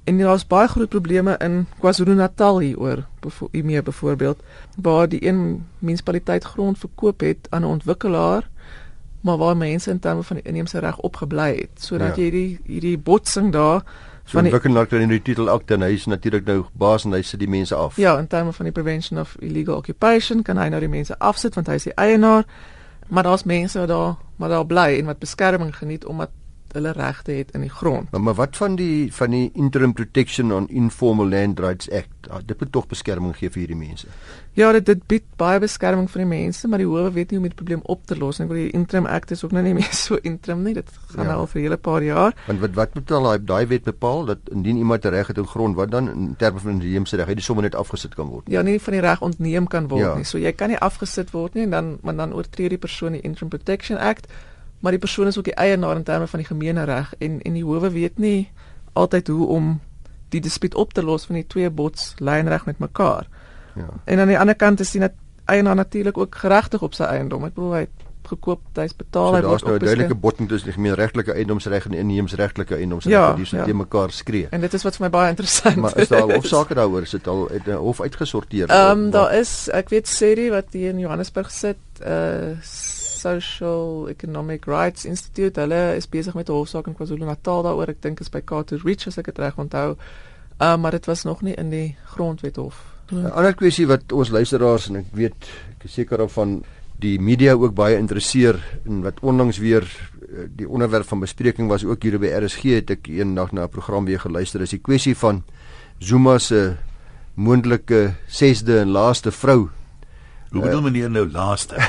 En 0.04 0.18
daar's 0.18 0.48
baie 0.48 0.68
groot 0.68 0.90
probleme 0.90 1.38
in 1.38 1.68
KwaZulu-Natal 1.80 2.60
hieroor. 2.60 3.04
Hiermee 3.51 3.81
byvoorbeeld 3.81 4.44
waar 4.81 5.10
die 5.10 5.28
een 5.28 5.66
munisipaliteit 5.80 6.44
grond 6.44 6.78
verkoop 6.78 7.19
het 7.19 7.48
aan 7.50 7.62
'n 7.62 7.66
ontwikkelaar 7.66 8.50
maar 9.22 9.38
waar 9.38 9.58
mense 9.58 9.92
in 9.92 10.00
terme 10.00 10.24
van 10.24 10.36
die 10.36 10.46
inheemse 10.46 10.80
reg 10.80 10.98
opgebly 10.98 11.56
het 11.56 11.84
sodat 11.84 12.16
ja. 12.16 12.22
jy 12.22 12.30
hierdie 12.30 12.60
hierdie 12.66 12.98
botsing 12.98 13.52
daar 13.52 13.84
so 14.24 14.38
van 14.38 14.44
die 14.44 14.52
wikkelaar 14.52 14.88
kan 14.88 15.00
in 15.00 15.10
die 15.10 15.22
titel 15.22 15.50
akte 15.50 15.74
en 15.74 15.81
hy 15.81 15.94
is 15.96 16.06
natuurlik 16.06 16.46
nou 16.46 16.66
baas 16.74 17.06
en 17.08 17.16
hy 17.16 17.22
sit 17.24 17.40
die 17.40 17.50
mense 17.50 17.75
af. 17.75 17.96
Ja, 17.96 18.18
in 18.19 18.28
terme 18.28 18.54
van 18.54 18.68
die 18.68 18.74
prevention 18.75 19.19
of 19.19 19.36
illegal 19.40 19.80
occupation 19.80 20.44
kan 20.44 20.60
hy 20.60 20.68
nou 20.69 20.81
die 20.84 20.92
mense 20.92 21.16
afsit 21.19 21.56
want 21.56 21.72
hy 21.72 21.78
is 21.80 21.88
die 21.88 21.96
eienaar. 21.96 22.44
Maar 23.08 23.24
daar's 23.24 23.44
mense 23.48 23.80
wat 23.80 23.88
daar 23.88 24.18
maar 24.36 24.50
daar 24.50 24.66
bly 24.66 25.00
en 25.00 25.06
wat 25.06 25.19
beskerming 25.19 25.72
geniet 25.75 26.06
omdat 26.06 26.30
hulle 26.74 26.92
regte 26.92 27.31
het 27.31 27.52
in 27.52 27.62
die 27.62 27.69
grond. 27.69 28.12
Maar, 28.12 28.22
maar 28.22 28.34
wat 28.34 28.58
van 28.58 28.75
die 28.75 29.14
van 29.14 29.31
die 29.31 29.52
Interim 29.54 29.94
Protection 29.94 30.52
on 30.52 30.68
Informal 30.69 31.30
Land 31.30 31.60
Rights 31.60 31.90
Act? 31.92 32.30
Ah, 32.30 32.42
dit 32.46 32.60
moet 32.60 32.72
tog 32.72 32.88
beskerming 32.88 33.36
gee 33.38 33.50
vir 33.50 33.64
hierdie 33.64 33.80
mense. 33.80 34.08
Ja, 34.58 34.72
dit 34.75 34.86
dit 34.86 35.04
bied 35.08 35.25
baie 35.38 35.60
beskerming 35.62 36.10
vir 36.12 36.24
die 36.24 36.30
mense, 36.30 36.68
maar 36.68 36.81
die 36.81 36.88
howe 36.90 37.12
weet 37.14 37.31
nie 37.31 37.38
hoe 37.38 37.46
om 37.46 37.50
die 37.50 37.58
probleem 37.58 37.84
op 37.86 38.06
te 38.10 38.18
los 38.18 38.40
nie. 38.40 38.48
Want 38.50 38.60
die 38.60 38.72
Interim 38.75 39.06
Act 39.06 39.31
is 39.31 39.44
ook 39.46 39.54
nou 39.56 39.64
nie 39.64 39.75
meer 39.78 39.94
so 40.06 40.19
interim 40.22 40.64
nie. 40.66 40.74
Dit 40.78 40.90
gaan 41.14 41.30
ja. 41.30 41.38
al 41.38 41.48
vir 41.48 41.62
'n 41.62 41.64
hele 41.64 41.78
paar 41.78 42.04
jaar. 42.04 42.36
Want 42.48 42.60
wat 42.60 42.74
wat 42.74 42.96
moet 42.96 43.12
al 43.12 43.30
daai 43.46 43.66
wet 43.68 43.84
bepaal 43.84 44.25
dat 44.25 44.40
indien 44.52 44.78
iemand 44.78 45.06
reg 45.06 45.28
het 45.28 45.38
in 45.38 45.48
grond, 45.48 45.75
wat 45.75 45.92
dan 45.92 46.10
in 46.10 46.36
terme 46.38 46.60
van 46.60 46.80
die 46.80 46.88
inheemse 46.88 47.16
reg, 47.16 47.28
hy 47.28 47.40
sommer 47.40 47.64
net 47.64 47.75
afgesit 47.75 48.16
kan 48.16 48.28
word? 48.28 48.48
Ja, 48.48 48.62
nie 48.62 48.80
van 48.81 48.94
die 48.94 49.02
reg 49.02 49.22
ontneem 49.22 49.68
kan 49.68 49.88
word 49.88 50.02
ja. 50.02 50.16
nie. 50.16 50.24
So 50.24 50.38
jy 50.38 50.52
kan 50.52 50.69
nie 50.69 50.80
afgesit 50.80 51.31
word 51.31 51.54
nie 51.54 51.64
en 51.64 51.69
dan 51.72 51.98
maar 52.02 52.16
dan 52.16 52.34
oortree 52.34 52.69
die 52.69 52.78
persoon 52.78 53.12
die 53.12 53.22
Interim 53.22 53.50
Protection 53.50 53.98
Act 53.98 54.28
maar 54.80 54.92
die 54.92 55.02
persoon 55.02 55.28
is 55.28 55.38
ook 55.38 55.50
die 55.50 55.58
eienaar 55.58 55.96
in 55.96 56.04
terme 56.04 56.28
van 56.28 56.40
die 56.40 56.48
gemeenereg 56.48 57.14
en 57.18 57.42
en 57.42 57.54
die 57.54 57.64
howe 57.64 57.90
weet 57.92 58.18
nie 58.18 58.50
altyd 58.94 59.28
hoe 59.28 59.48
om 59.48 59.80
die 60.30 60.42
dispuut 60.42 60.76
op 60.76 60.94
te 60.94 61.04
los 61.04 61.26
van 61.26 61.36
die 61.36 61.48
twee 61.48 61.70
bots 61.70 62.14
lynreg 62.18 62.66
met 62.66 62.80
mekaar. 62.80 63.28
Ja. 63.76 63.90
En 64.04 64.20
aan 64.20 64.28
die 64.28 64.40
ander 64.40 64.56
kant 64.56 64.80
is 64.80 64.92
die 64.92 65.02
nat 65.02 65.16
eienaar 65.46 65.76
natuurlik 65.76 66.18
ook 66.18 66.36
geregtig 66.36 66.82
op 66.82 66.94
sy 66.94 67.08
eiendom. 67.08 67.46
Ek 67.48 67.56
bedoel 67.56 67.74
hy 67.78 67.86
het 67.86 68.08
gekoop, 68.28 68.64
hy's 68.76 68.96
betaal, 68.98 69.30
so 69.30 69.36
hy 69.38 69.42
word 69.42 69.50
Daar's 69.50 69.64
nou 69.64 69.76
'n 69.78 69.86
duidelike 69.86 70.16
botsing 70.16 70.50
tussen 70.50 70.68
die 70.68 70.76
gemeenregtelike 70.76 71.34
eiendomsreg 71.34 71.86
en 71.86 71.92
die 71.92 72.00
inheemsregtelike 72.00 72.76
eiendomsreg 72.76 73.14
ja, 73.14 73.28
wat 73.30 73.38
hier 73.38 73.60
ja. 73.60 73.64
teen 73.64 73.78
mekaar 73.78 74.12
skree. 74.12 74.48
En 74.52 74.62
dit 74.62 74.74
is 74.74 74.84
wat 74.84 74.98
vir 74.98 75.06
my 75.06 75.10
baie 75.10 75.30
interessant 75.30 75.76
is. 75.76 75.82
Maar 75.82 75.98
is 75.98 76.08
daar 76.08 76.34
hofsaake 76.38 76.74
daaroor? 76.74 77.02
Is 77.02 77.16
dit 77.16 77.28
al 77.28 77.50
uit 77.50 77.68
'n 77.68 77.80
hof 77.80 78.02
uitgesorteer? 78.02 78.68
Ehm 78.68 78.92
um, 78.92 79.10
daar 79.12 79.34
is 79.34 79.70
ek 79.70 79.90
weet 79.90 80.08
Seri 80.08 80.50
wat 80.50 80.66
hier 80.72 80.90
in 80.90 81.00
Johannesburg 81.00 81.52
sit, 81.52 81.80
uh 82.04 82.60
Social 83.28 84.08
Economic 84.10 84.66
Rights 84.66 85.06
Institute. 85.06 85.60
Hulle 85.60 85.96
is 85.96 86.10
besig 86.10 86.34
met 86.34 86.50
'n 86.50 86.54
hofsaak 86.54 86.88
in 86.88 86.96
KwaZulu-Natal 86.96 87.64
daaroor. 87.64 87.90
Ek 87.90 88.02
dink 88.02 88.20
is 88.20 88.30
by 88.30 88.42
Carter 88.42 88.80
Ridge 88.84 89.08
as 89.08 89.18
ek 89.18 89.26
dit 89.26 89.38
reg 89.38 89.58
onthou. 89.58 89.96
Uh, 90.62 90.78
maar 90.78 90.92
dit 90.92 91.06
was 91.06 91.24
nog 91.24 91.42
nie 91.42 91.54
in 91.54 91.70
die 91.70 91.96
grondwethof. 92.06 92.76
'n 93.12 93.32
Ander 93.32 93.56
kwessie 93.56 93.88
wat 93.88 94.12
ons 94.12 94.30
luisteraars 94.30 94.90
en 94.90 94.96
ek 94.96 95.06
weet 95.12 95.48
ek 95.78 95.86
is 95.86 95.94
seker 95.94 96.22
of 96.22 96.34
van 96.34 96.64
die 97.00 97.20
media 97.20 97.54
ook 97.54 97.74
baie 97.74 97.98
interesseer 97.98 98.60
en 98.86 99.02
wat 99.02 99.20
onlangs 99.22 99.58
weer 99.58 99.84
uh, 99.84 100.48
die 100.56 100.70
onderwerp 100.70 101.08
van 101.08 101.20
bespreking 101.20 101.70
was 101.70 101.86
ook 101.86 102.04
hier 102.04 102.20
by 102.20 102.28
RSG 102.28 102.62
het 102.64 102.90
ek 102.90 103.08
eendag 103.08 103.52
na 103.52 103.64
'n 103.64 103.70
program 103.70 104.06
weer 104.06 104.20
geluister 104.20 104.62
is 104.62 104.70
die 104.70 104.82
kwessie 104.82 105.16
van 105.16 105.44
Zuma 106.00 106.38
se 106.38 106.76
moontlike 107.34 108.14
6de 108.28 108.80
en 108.82 108.90
laaste 108.90 109.32
vrou 109.32 109.70
Hoe 110.52 110.62
bedoel 110.62 110.82
meneer 110.82 111.10
nou 111.10 111.32
laaste? 111.32 111.76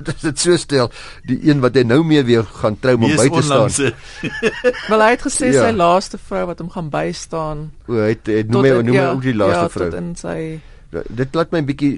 Dit 0.06 0.22
is 0.24 0.42
so 0.42 0.56
stel 0.60 0.90
die 1.28 1.38
een 1.48 1.60
wat 1.64 1.76
hy 1.78 1.84
nou 1.88 2.00
mee 2.06 2.22
weer 2.26 2.46
gaan 2.60 2.78
trou 2.80 2.96
om 2.96 3.06
by 3.06 3.28
te 3.32 3.42
staan. 3.44 3.94
Wel 4.92 5.04
hy 5.04 5.10
het 5.14 5.24
gesê 5.26 5.50
ja. 5.52 5.66
sy 5.66 5.72
laaste 5.76 6.20
vrou 6.30 6.46
wat 6.50 6.62
hom 6.62 6.70
gaan 6.72 6.90
bystaan. 6.92 7.66
O, 7.86 7.98
hy 7.98 8.12
het, 8.14 8.30
het 8.30 8.52
noem 8.52 8.66
my 8.66 8.74
noem 8.86 8.98
ja, 8.98 9.08
ook 9.14 9.24
die 9.24 9.36
laaste 9.36 9.66
ja, 9.66 9.72
vrou. 9.76 9.90
In 10.00 10.12
sy 10.18 10.36
ja, 10.90 11.04
dit 11.22 11.36
laat 11.38 11.52
my 11.54 11.60
'n 11.62 11.68
bietjie 11.68 11.92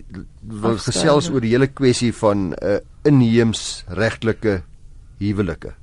gesels 0.87 1.31
oor 1.33 1.45
die 1.45 1.55
hele 1.55 1.71
kwessie 1.71 2.13
van 2.13 2.51
'n 2.53 2.59
uh, 2.61 2.81
inheems 3.09 3.85
regtelike 3.89 4.63
huwelike. 5.23 5.77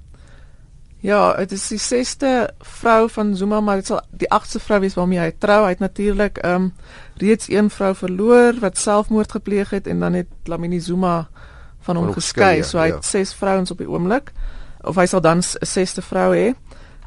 Ja, 0.99 1.33
dit 1.33 1.51
is 1.51 1.67
die 1.67 1.79
6ste 1.79 2.49
vrou 2.59 3.09
van 3.09 3.35
Zuma, 3.35 3.61
maar 3.63 3.79
dit 3.79 3.87
sal 3.87 4.01
die 4.11 4.27
8ste 4.27 4.59
vrou 4.59 4.81
wees 4.83 4.97
waarmee 4.99 5.19
hy 5.19 5.31
trou. 5.39 5.61
Hy 5.63 5.75
het 5.77 5.83
natuurlik 5.83 6.41
ehm 6.43 6.69
um, 6.69 6.73
reeds 7.19 7.49
een 7.51 7.69
vrou 7.69 7.93
verloor 7.95 8.59
wat 8.59 8.77
selfmoord 8.77 9.31
gepleeg 9.31 9.69
het 9.75 9.87
en 9.87 9.99
dan 9.99 10.13
het 10.13 10.27
Lamini 10.43 10.79
Zuma 10.79 11.27
van 11.79 11.95
hom 11.95 12.13
geskei. 12.13 12.57
Ja, 12.57 12.63
so 12.63 12.79
hy 12.79 12.85
het 12.91 13.03
ja. 13.03 13.09
ses 13.09 13.33
vrouens 13.33 13.71
op 13.71 13.77
die 13.77 13.89
oomblik 13.89 14.31
of 14.87 14.95
hy 14.95 15.05
sal 15.05 15.21
dan 15.21 15.39
'n 15.39 15.65
sesde 15.65 16.01
vrou 16.01 16.35
hê. 16.35 16.53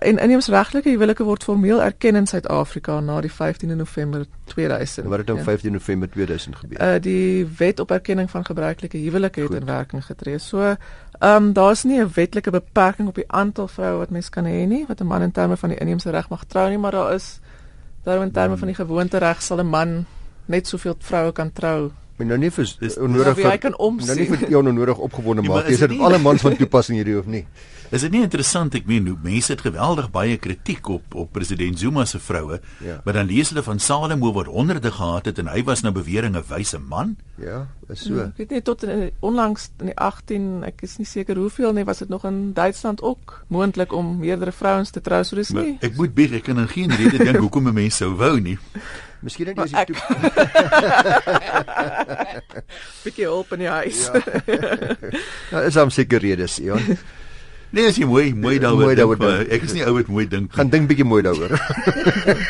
En 0.02 0.18
inheemsregtelike 0.18 0.90
huwelike 0.90 1.24
word 1.24 1.44
formeel 1.44 1.82
erken 1.82 2.16
in 2.16 2.26
Suid-Afrika 2.26 3.00
na 3.00 3.20
die 3.20 3.30
15de 3.30 3.76
November 3.76 4.24
2000. 4.44 5.06
Wat 5.06 5.18
het 5.18 5.30
op 5.30 5.36
ja. 5.36 5.42
15 5.42 5.72
November 5.72 6.10
2000 6.10 6.56
gebeur? 6.56 6.94
Uh 6.94 7.00
die 7.00 7.46
wet 7.58 7.80
op 7.80 7.90
erkenning 7.90 8.30
van 8.30 8.44
gebruikelike 8.44 8.98
huwelike 8.98 9.40
het 9.40 9.48
Goed. 9.48 9.60
in 9.60 9.66
werking 9.66 10.04
getree. 10.04 10.38
So, 10.38 10.60
ehm 10.62 10.76
um, 11.20 11.52
daar's 11.52 11.82
nie 11.82 12.00
'n 12.00 12.10
wetlike 12.14 12.50
beperking 12.50 13.08
op 13.08 13.14
die 13.14 13.30
aantal 13.30 13.68
vroue 13.68 13.98
wat 13.98 14.10
mens 14.10 14.28
kan 14.28 14.44
hê 14.44 14.66
nie, 14.66 14.84
wat 14.88 15.00
'n 15.00 15.06
man 15.06 15.22
in 15.22 15.32
terme 15.32 15.56
van 15.56 15.68
die 15.68 15.78
inheemse 15.78 16.10
reg 16.10 16.28
mag 16.28 16.44
trou 16.44 16.68
nie, 16.68 16.78
maar 16.78 16.90
daar 16.90 17.14
is 17.14 17.40
daarom 18.02 18.22
in 18.22 18.32
terme 18.32 18.56
van 18.56 18.66
die 18.66 18.76
gewoonte 18.76 19.18
reg 19.18 19.42
sal 19.42 19.58
'n 19.58 19.68
man 19.68 20.06
net 20.44 20.66
soveel 20.66 20.94
vroue 20.98 21.32
kan 21.32 21.52
trou 21.52 21.90
Maar 22.16 22.26
nou 22.26 22.38
nie 22.38 22.50
vir 22.50 22.68
onnodig 23.00 23.34
vir 23.34 23.70
nou 23.80 24.16
nie 24.16 24.26
vir 24.28 24.48
jou 24.48 24.66
onnodig 24.66 24.98
opgewonde 24.98 25.42
maak. 25.42 25.68
Jy 25.68 25.78
sê 25.80 25.88
dit 25.88 26.00
alle 26.00 26.18
mans 26.18 26.42
van 26.44 26.56
toepassing 26.56 26.98
hierdie 27.00 27.16
of 27.18 27.26
nie. 27.26 27.46
Is 27.92 28.00
dit 28.00 28.10
nie 28.14 28.22
interessant 28.24 28.72
ek 28.78 28.86
meen 28.88 29.04
hoe 29.06 29.18
mense 29.20 29.52
het 29.52 29.60
geweldig 29.60 30.06
baie 30.10 30.36
kritiek 30.40 30.86
op 30.88 31.12
op 31.14 31.28
president 31.36 31.76
Zuma 31.78 32.04
se 32.08 32.16
vroue, 32.18 32.56
ja. 32.80 32.94
maar 33.04 33.12
dan 33.18 33.26
lees 33.28 33.48
hulle 33.52 33.60
van 33.62 33.76
Salomo 33.78 34.30
wat 34.32 34.46
honderde 34.48 34.88
gehad 34.90 35.24
het 35.28 35.38
en 35.42 35.46
hy 35.52 35.60
was 35.68 35.82
nou 35.84 35.92
bewering 35.92 36.32
'n 36.36 36.42
wyse 36.48 36.78
man? 36.78 37.16
Ja, 37.36 37.66
is 37.92 38.00
so. 38.06 38.14
Ja, 38.16 38.24
ek 38.32 38.36
weet 38.36 38.50
nie 38.50 38.62
tot 38.62 38.82
in, 38.82 39.10
onlangs 39.20 39.68
in 39.80 39.86
die 39.92 39.96
18, 39.96 40.64
ek 40.64 40.80
is 40.82 40.96
nie 40.98 41.06
seker 41.06 41.36
hoeveel 41.36 41.72
nie, 41.72 41.84
was 41.84 41.98
dit 41.98 42.08
nog 42.08 42.24
in 42.24 42.52
Duitsland 42.54 43.02
ook 43.02 43.44
moontlik 43.48 43.92
om 43.92 44.16
meerdere 44.18 44.52
vrouens 44.52 44.90
te 44.90 45.00
trou, 45.00 45.24
so 45.24 45.36
dis 45.36 45.50
nie. 45.50 45.72
Maar 45.76 45.90
ek 45.90 45.96
moet 45.96 46.14
bieg 46.14 46.32
ek 46.32 46.42
kan 46.44 46.58
in 46.58 46.68
geen 46.68 46.90
rede 46.90 47.18
dink 47.24 47.36
hoekom 47.44 47.68
'n 47.68 47.74
mens 47.74 47.96
sou 47.96 48.14
wou 48.16 48.40
nie. 48.40 48.58
Miskien 49.20 49.46
net 49.46 49.58
as 49.58 49.70
jy 49.70 49.78
ek- 49.78 49.86
toe 49.86 49.96
Bietjie 53.04 53.24
hulp 53.28 53.52
in 53.52 53.58
die 53.58 53.68
huis. 53.68 54.06
Ja. 54.06 54.12
Nou 55.52 55.60
is 55.68 55.74
hom 55.76 55.90
seker 55.92 56.20
redes, 56.24 56.54
Ion. 56.64 56.80
Nee, 57.72 57.86
as 57.88 57.96
jy 57.96 58.04
mooi 58.04 58.34
mooi 58.36 58.58
daaroor 58.60 58.92
dink, 58.94 59.20
dink. 59.22 59.52
ek 59.56 59.62
is 59.64 59.72
nie 59.72 59.84
ou 59.88 59.94
wat 59.96 60.10
mooi 60.12 60.26
dink. 60.28 60.52
Gaan 60.52 60.68
dink 60.72 60.90
bietjie 60.90 61.06
mooi 61.08 61.22
daaroor. 61.24 61.54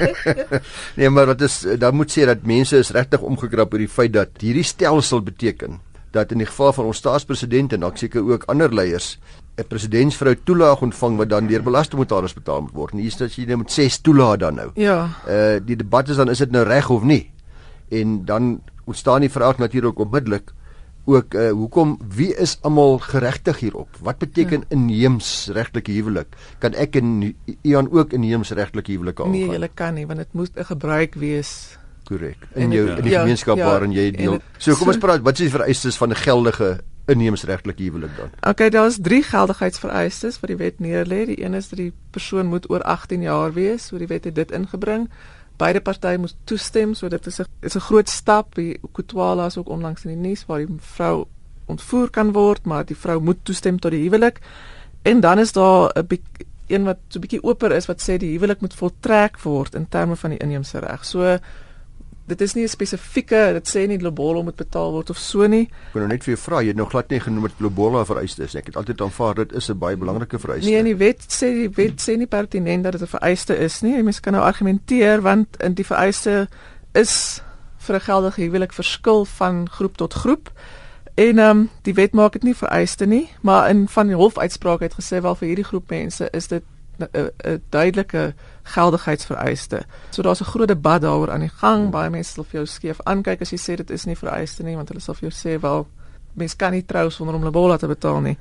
nee, 0.98 1.10
maar 1.10 1.30
wat 1.30 1.44
is 1.46 1.60
dan 1.78 1.94
moet 1.94 2.10
sê 2.10 2.26
dat 2.26 2.42
mense 2.42 2.80
is 2.82 2.90
regtig 2.96 3.22
omgekrap 3.22 3.72
oor 3.72 3.84
die 3.84 3.90
feit 3.90 4.12
dat 4.16 4.42
hierdie 4.42 4.66
stelsel 4.66 5.22
beteken 5.22 5.78
dat 6.12 6.34
in 6.34 6.42
die 6.42 6.48
geval 6.48 6.74
van 6.76 6.90
ons 6.90 6.98
staatspresident 7.00 7.72
en 7.72 7.86
dalk 7.86 8.02
seker 8.02 8.26
ook 8.26 8.48
ander 8.52 8.74
leiers 8.74 9.14
'n 9.56 9.68
presidentsvrou 9.68 10.34
toelaag 10.44 10.82
ontvang 10.82 11.16
wat 11.16 11.28
dan 11.28 11.46
deur 11.46 11.62
belastingbetalers 11.62 12.34
betaal 12.34 12.60
moet 12.60 12.74
word. 12.74 12.92
En 12.92 12.98
hier 12.98 13.12
is 13.12 13.16
dat 13.16 13.34
jy 13.34 13.44
nou 13.46 13.58
met 13.58 13.72
6 13.72 13.98
toelaag 13.98 14.36
dan 14.36 14.54
nou. 14.54 14.70
ja. 14.74 15.08
Uh 15.28 15.60
die 15.64 15.76
debat 15.76 16.08
is 16.08 16.16
dan 16.16 16.30
is 16.30 16.38
dit 16.38 16.50
nou 16.50 16.64
reg 16.64 16.90
of 16.90 17.02
nie? 17.02 17.30
En 17.88 18.24
dan 18.24 18.60
ontstaan 18.84 19.20
die 19.20 19.30
vraag 19.30 19.58
natuurlik 19.58 19.98
onmiddellik 19.98 20.52
ook 21.04 21.34
uh 21.34 21.50
hoekom 21.50 21.98
wie 22.14 22.34
is 22.36 22.58
almal 22.62 22.98
geregtig 22.98 23.58
hierop? 23.60 23.88
Wat 24.00 24.18
beteken 24.18 24.58
ja. 24.60 24.66
inheemsregtelike 24.76 25.92
huwelik? 25.92 26.26
Kan 26.58 26.74
ek 26.74 26.96
en 26.96 27.34
Ian 27.62 27.90
ook 27.90 28.12
inheemsregtelike 28.12 28.92
huwelike 28.92 29.22
aangaan? 29.22 29.48
Nee, 29.48 29.58
jy 29.58 29.70
kan 29.74 29.94
nie 29.94 30.06
want 30.06 30.18
dit 30.18 30.32
moet 30.32 30.50
'n 30.56 30.64
gebruik 30.64 31.14
wees. 31.14 31.78
korrek. 32.04 32.36
In 32.54 32.72
jou 32.72 32.86
ja. 32.88 32.96
in 32.96 33.02
die 33.02 33.12
ja, 33.12 33.20
gemeenskap 33.20 33.56
ja, 33.56 33.66
waarin 33.66 33.92
jy 33.92 34.10
deel. 34.10 34.32
dit- 34.32 34.42
So 34.58 34.74
kom 34.74 34.86
ons 34.86 34.96
so- 34.96 35.00
praat, 35.06 35.20
wat 35.22 35.32
is 35.32 35.38
die 35.38 35.50
vereistes 35.50 35.96
van 35.96 36.10
'n 36.10 36.14
geldige 36.16 36.80
inheemsregtelike 37.06 37.82
huwelik 37.82 38.10
dan? 38.16 38.30
Okay, 38.50 38.70
daar's 38.70 38.98
drie 39.00 39.22
geldigheidsvereistes 39.22 40.40
wat 40.40 40.48
die 40.48 40.56
wet 40.56 40.78
neerlê. 40.78 41.26
Die 41.26 41.44
een 41.44 41.54
is 41.54 41.68
dat 41.68 41.78
die 41.78 41.92
persoon 42.10 42.46
moet 42.46 42.70
oor 42.70 42.82
18 42.82 43.22
jaar 43.22 43.52
wees, 43.52 43.86
so 43.86 43.98
die 43.98 44.06
wet 44.06 44.24
het 44.24 44.34
dit 44.34 44.50
ingebring. 44.50 45.08
Beide 45.56 45.80
partye 45.80 46.18
moet 46.18 46.34
toestem, 46.44 46.94
so 46.94 47.08
dit 47.08 47.26
is 47.26 47.40
'n 47.40 47.46
is 47.60 47.76
'n 47.76 47.80
groot 47.80 48.08
stap. 48.08 48.54
Die 48.54 48.78
Kutwala 48.92 49.46
is 49.46 49.56
ook 49.56 49.68
onlangs 49.68 50.04
in 50.04 50.10
die 50.10 50.28
nuus 50.28 50.46
waar 50.46 50.58
die 50.58 50.76
vrou 50.78 51.26
ontvoer 51.66 52.10
kan 52.10 52.32
word, 52.32 52.64
maar 52.64 52.84
die 52.84 52.96
vrou 52.96 53.20
moet 53.20 53.38
toestem 53.42 53.78
tot 53.78 53.90
die 53.90 54.02
huwelik. 54.02 54.40
En 55.02 55.20
dan 55.20 55.38
is 55.38 55.52
daar 55.52 55.92
'n 55.94 56.06
een 56.66 56.84
wat 56.84 56.98
so 57.08 57.18
'n 57.18 57.20
bietjie 57.20 57.42
oper 57.42 57.72
is 57.72 57.86
wat 57.86 58.00
sê 58.02 58.16
die 58.16 58.32
huwelik 58.32 58.60
moet 58.60 58.74
voltrek 58.74 59.40
word 59.40 59.74
in 59.74 59.88
terme 59.88 60.16
van 60.16 60.30
die 60.30 60.38
inheemse 60.38 60.78
reg. 60.78 61.04
So 61.04 61.38
dit 62.26 62.40
is 62.40 62.54
nie 62.54 62.64
'n 62.64 62.68
spesifieke, 62.68 63.52
dit 63.52 63.68
sê 63.68 63.86
nie 63.86 63.98
lobolo 63.98 64.42
moet 64.42 64.56
betaal 64.56 64.92
word 64.92 65.10
of 65.10 65.18
so 65.18 65.46
nie. 65.46 65.62
Ek 65.62 65.92
wil 65.92 66.02
nou 66.02 66.12
net 66.12 66.24
vir 66.24 66.34
jou 66.34 66.42
vra, 66.42 66.60
jy 66.60 66.68
het 66.68 66.76
nog 66.76 66.90
glad 66.90 67.10
nie 67.10 67.20
genoem 67.20 67.42
wat 67.42 67.52
globola 67.58 68.04
vereistes. 68.04 68.54
Ek 68.54 68.66
het 68.66 68.76
altyd 68.76 69.00
aanvaar 69.00 69.34
dit 69.34 69.52
is 69.52 69.70
'n 69.70 69.78
baie 69.78 69.96
belangrike 69.96 70.38
vereiste. 70.38 70.70
Nee, 70.70 70.78
in 70.78 70.84
die 70.84 70.96
wet 70.96 71.20
sê 71.28 71.52
die 71.52 71.70
wet 71.70 72.00
sê 72.00 72.16
nie 72.16 72.26
pertinent 72.26 72.84
dat 72.84 72.92
dit 72.92 73.02
'n 73.02 73.18
vereiste 73.18 73.58
is 73.58 73.80
nie. 73.82 74.02
Mense 74.02 74.20
kan 74.20 74.32
nou 74.32 74.44
argumenteer 74.44 75.22
want 75.22 75.62
in 75.62 75.74
die 75.74 75.84
vereiste 75.86 76.48
is 76.92 77.42
vir 77.78 77.96
'n 77.96 78.00
geldige 78.00 78.40
huwelik 78.40 78.72
verskil 78.72 79.24
van 79.24 79.68
groep 79.68 79.96
tot 79.96 80.14
groep. 80.14 80.52
En 81.14 81.38
ehm 81.38 81.58
um, 81.58 81.70
die 81.82 81.94
wet 81.94 82.12
maak 82.12 82.32
dit 82.32 82.42
nie 82.42 82.54
vereiste 82.56 83.06
nie, 83.06 83.28
maar 83.40 83.68
in 83.68 83.88
van 83.88 84.06
die 84.06 84.16
hofuitspraak 84.16 84.80
het 84.80 84.94
gesê 84.94 85.20
wel 85.20 85.34
vir 85.34 85.46
hierdie 85.46 85.64
groep 85.64 85.90
mense 85.90 86.28
is 86.30 86.46
dit 86.46 86.62
'n 87.12 87.30
'n 87.44 87.62
duidelike 87.70 88.34
geldigheidsvereiste. 88.96 89.82
So 90.10 90.22
daar's 90.22 90.40
'n 90.40 90.44
groot 90.44 90.68
debat 90.68 91.02
daaroor 91.02 91.30
aan 91.30 91.40
die 91.40 91.48
gang. 91.60 91.90
Baie 91.90 92.10
mense 92.10 92.32
sal 92.32 92.44
vir 92.44 92.60
jou 92.60 92.66
skeef 92.66 93.00
aankyk 93.04 93.40
as 93.40 93.50
jy 93.50 93.58
sê 93.58 93.76
dit 93.76 93.90
is 93.90 94.04
nie 94.06 94.16
vereiste 94.16 94.62
nie, 94.62 94.76
want 94.76 94.88
hulle 94.88 95.00
sal 95.00 95.14
vir 95.14 95.30
jou 95.30 95.36
sê 95.56 95.60
wel 95.60 95.86
mense 96.34 96.56
kan 96.56 96.72
nie 96.72 96.82
trou 96.86 97.10
sonder 97.10 97.34
om 97.34 97.42
lobola 97.44 97.76
te 97.78 97.86
betaal 97.86 98.20
nie. 98.20 98.36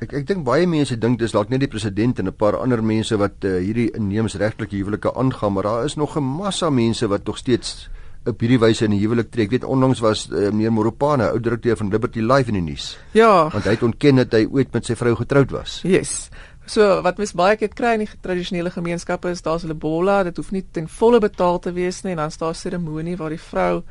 Ek 0.00 0.12
ek 0.12 0.26
dink 0.26 0.44
baie 0.44 0.66
mense 0.66 0.96
dink 0.98 1.18
dis 1.18 1.32
dalk 1.32 1.48
net 1.48 1.60
die 1.60 1.68
president 1.68 2.18
en 2.18 2.26
'n 2.26 2.32
paar 2.32 2.56
ander 2.56 2.82
mense 2.82 3.16
wat 3.16 3.44
uh, 3.44 3.58
hierdie 3.58 3.90
inheemsregtelike 3.94 4.76
huwelike 4.76 5.14
aangaan, 5.14 5.52
maar 5.52 5.62
daar 5.62 5.84
is 5.84 5.96
nog 5.96 6.16
'n 6.16 6.22
massa 6.22 6.70
mense 6.70 7.06
wat 7.08 7.24
nog 7.26 7.38
steeds 7.38 7.88
op 8.26 8.40
hierdie 8.40 8.58
wyse 8.58 8.84
in 8.84 8.90
'n 8.92 8.98
huwelik 8.98 9.30
tree. 9.30 9.44
Ek 9.44 9.50
weet 9.50 9.64
onlangs 9.64 10.00
was 10.00 10.28
uh, 10.30 10.50
meneer 10.50 10.72
Moropane, 10.72 11.30
ou 11.30 11.40
direkteur 11.40 11.76
van 11.76 11.88
Liberty 11.88 12.20
Life 12.20 12.48
in 12.48 12.54
die 12.54 12.62
nuus, 12.72 12.98
Ja. 13.12 13.48
want 13.50 13.64
hy 13.64 13.70
het 13.70 13.82
ontken 13.82 14.16
dat 14.16 14.32
hy 14.32 14.46
ooit 14.50 14.72
met 14.72 14.84
sy 14.84 14.94
vrou 14.94 15.14
getroud 15.16 15.50
was. 15.50 15.80
Yes. 15.84 16.28
So 16.66 17.00
wat 17.02 17.18
mens 17.18 17.32
baie 17.38 17.56
keer 17.56 17.70
kry 17.70 17.92
in 17.94 18.02
die 18.04 18.10
tradisionele 18.22 18.72
gemeenskappe 18.74 19.30
is 19.30 19.42
daar's 19.42 19.64
'n 19.64 19.68
lobola, 19.68 20.22
dit 20.24 20.36
hoef 20.36 20.50
nie 20.50 20.64
ten 20.72 20.88
volle 20.88 21.20
betaal 21.20 21.58
te 21.58 21.72
wees 21.72 22.02
nie 22.02 22.10
en 22.12 22.16
dan 22.16 22.26
is 22.26 22.38
daar 22.38 22.50
'n 22.50 22.54
seremonie 22.54 23.16
waar 23.16 23.30
die 23.30 23.40
vrou 23.50 23.82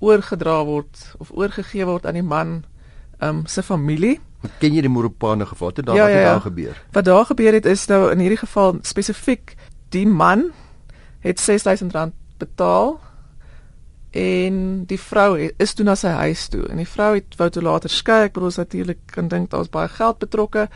oorgedra 0.00 0.64
word 0.64 1.14
of 1.18 1.30
oorgegee 1.30 1.84
word 1.84 2.06
aan 2.06 2.14
die 2.14 2.22
man 2.22 2.64
um 3.20 3.46
se 3.46 3.62
familie. 3.62 4.20
Ken 4.60 4.74
jy 4.74 4.80
die 4.80 4.90
Moropane 4.90 5.46
geval? 5.46 5.68
Het 5.68 5.86
daar 5.86 5.96
Ja, 5.96 6.02
wat 6.02 6.10
ja, 6.10 6.16
het 6.16 6.26
ja. 6.26 6.32
daar 6.32 6.40
gebeur? 6.40 6.82
Wat 6.92 7.04
daar 7.04 7.24
gebeur 7.24 7.52
het 7.52 7.66
is 7.66 7.86
nou 7.86 8.10
in 8.10 8.18
hierdie 8.18 8.38
geval 8.38 8.78
spesifiek 8.82 9.54
die 9.88 10.06
man 10.06 10.52
het 11.20 11.40
R6000 11.40 12.12
betaal 12.38 13.00
en 14.10 14.84
die 14.84 15.00
vrou 15.00 15.50
is 15.56 15.74
toe 15.74 15.84
na 15.84 15.94
sy 15.94 16.08
huis 16.08 16.48
toe 16.48 16.68
en 16.68 16.76
die 16.76 16.88
vrou 16.88 17.14
het 17.14 17.36
wou 17.36 17.50
toe 17.50 17.62
later 17.62 17.90
skei. 17.90 18.24
Ek 18.24 18.32
bedoel 18.32 18.52
natuurlik 18.56 18.98
kan 19.06 19.28
dink 19.28 19.50
daar's 19.50 19.70
baie 19.70 19.88
geld 19.88 20.18
betrokke. 20.18 20.68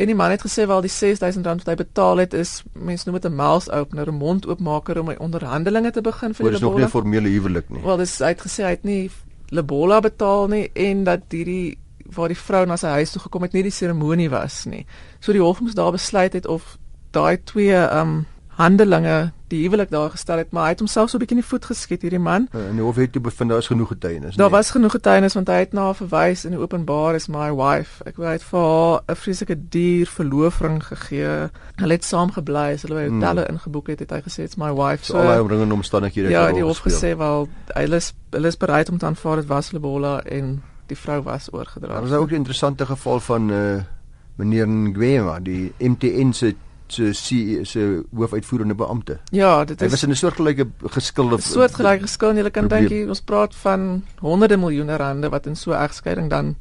En 0.00 0.08
die 0.08 0.16
man 0.16 0.32
het 0.32 0.40
gesê 0.40 0.64
wel 0.66 0.80
die 0.80 0.90
R6000 0.90 1.44
wat 1.44 1.66
hy 1.68 1.74
betaal 1.76 2.22
het 2.22 2.34
is 2.36 2.62
mense 2.72 3.04
noem 3.08 3.18
dit 3.20 3.30
'n 3.30 3.36
mouth 3.36 3.70
opener, 3.70 4.08
'n 4.08 4.16
mond 4.16 4.46
oopmaker 4.46 5.00
om 5.00 5.06
my 5.06 5.16
onderhandelinge 5.18 5.90
te 5.90 6.00
begin 6.00 6.34
vir 6.34 6.44
die 6.44 6.52
dis 6.52 6.60
nog 6.60 6.76
nie. 6.76 6.84
'n 6.84 6.88
formele 6.88 7.28
huwelik 7.28 7.68
nie. 7.68 7.82
Wel 7.82 7.96
dis 7.96 8.18
hy 8.18 8.32
het 8.32 8.40
gesê 8.40 8.64
hy 8.64 8.70
het 8.70 8.84
nie 8.84 9.10
lobola 9.50 10.00
betaal 10.00 10.48
nie 10.48 10.70
en 10.74 11.04
dat 11.04 11.20
hierdie 11.28 11.78
waar 12.14 12.28
die 12.28 12.38
vrou 12.38 12.66
na 12.66 12.76
sy 12.76 12.86
huis 12.86 13.10
toe 13.10 13.22
gekom 13.22 13.42
het 13.42 13.52
nie 13.52 13.62
die 13.62 13.70
seremonie 13.70 14.30
was 14.30 14.64
nie. 14.64 14.86
So 15.20 15.32
die 15.32 15.42
hof 15.42 15.60
moes 15.60 15.74
daar 15.74 15.92
besluit 15.92 16.32
het 16.32 16.46
of 16.46 16.78
daai 17.10 17.38
twee 17.44 17.76
um 18.00 18.26
handelinge 18.48 19.32
die 19.50 19.62
huwelik 19.64 19.90
daar 19.90 20.10
gestel 20.10 20.38
het, 20.38 20.50
maar 20.54 20.68
hy 20.68 20.74
het 20.74 20.78
homself 20.78 21.10
so 21.10 21.16
'n 21.16 21.20
bietjie 21.20 21.36
in 21.36 21.42
die 21.42 21.50
voet 21.50 21.64
geskiet 21.64 22.02
hierdie 22.02 22.22
man. 22.22 22.48
Uh, 22.54 22.68
En 22.68 22.76
die 22.78 22.84
hof 22.84 22.96
het 22.96 23.12
toe 23.12 23.22
bevind 23.22 23.50
daar 23.50 23.58
is 23.58 23.66
genoeg 23.66 23.88
getuienis. 23.88 24.36
Daar 24.36 24.50
nee. 24.50 24.56
was 24.56 24.70
genoeg 24.70 24.90
getuienis 24.90 25.34
want 25.34 25.48
hy 25.48 25.58
het 25.58 25.72
na 25.72 25.82
haar 25.82 25.94
verwys 25.94 26.44
in 26.44 26.56
openbaar 26.56 27.14
is 27.14 27.26
my 27.28 27.50
wife. 27.54 28.04
Ek 28.04 28.16
wou 28.16 28.26
hy 28.26 28.32
het 28.32 28.42
vir 28.42 28.60
haar 28.60 29.00
'n 29.06 29.16
vreeslike 29.16 29.56
duur 29.68 30.06
verloofring 30.06 30.84
gegee. 30.84 31.50
Hulle 31.76 31.92
het 31.92 32.04
saam 32.04 32.32
gebly, 32.32 32.72
as 32.72 32.82
hulle 32.82 32.94
by 32.94 33.08
hotelle 33.08 33.48
ingeboek 33.48 33.86
het, 33.86 33.98
het 33.98 34.10
hy 34.10 34.20
gesê 34.20 34.42
it's 34.42 34.56
my 34.56 34.72
wife. 34.72 35.04
so 35.04 35.14
allerlei 35.14 35.40
omringende 35.40 35.74
omstandighede 35.74 36.26
het 36.26 36.36
Ja, 36.36 36.52
die 36.52 36.62
hof 36.62 36.78
gesê 36.78 37.16
wel 37.16 37.48
hulle 37.66 37.96
is 37.96 38.12
hulle 38.30 38.46
is 38.46 38.56
bereid 38.56 38.88
om 38.88 38.98
te 38.98 39.06
aanvaar 39.06 39.36
dit 39.36 39.46
was 39.46 39.70
Lebola 39.70 40.20
en 40.22 40.62
die 40.86 40.96
vrou 40.96 41.22
was 41.22 41.52
oorgedra. 41.52 41.92
Daar 41.92 42.02
was 42.02 42.12
ook 42.12 42.30
'n 42.30 42.34
interessante 42.34 42.86
geval 42.86 43.20
van 43.20 43.50
uh 43.50 43.82
meneer 44.40 44.68
Ngwema, 44.68 45.38
die 45.40 45.72
MTN 45.78 46.32
se 46.32 46.54
se 46.92 47.12
se 47.14 47.64
se 47.64 48.02
hoofuitvoerende 48.14 48.74
beampte. 48.74 49.18
Ja, 49.30 49.64
dit 49.64 49.80
Hy 49.80 49.86
was 49.86 49.94
is 49.94 50.02
in 50.02 50.10
'n 50.10 50.16
soortgelyke 50.16 50.66
geskilde 50.84 51.40
soortgelyke 51.40 52.02
geskil 52.02 52.30
en 52.30 52.36
jy 52.36 52.50
kan 52.50 52.68
dink 52.68 52.88
hier, 52.88 53.08
ons 53.08 53.20
praat 53.20 53.54
van 53.54 54.04
honderde 54.20 54.56
miljoene 54.56 54.96
rande 54.96 55.28
wat 55.28 55.46
in 55.46 55.56
so 55.56 55.72
'n 55.72 55.82
egskeiding 55.82 56.30
dan 56.30 56.56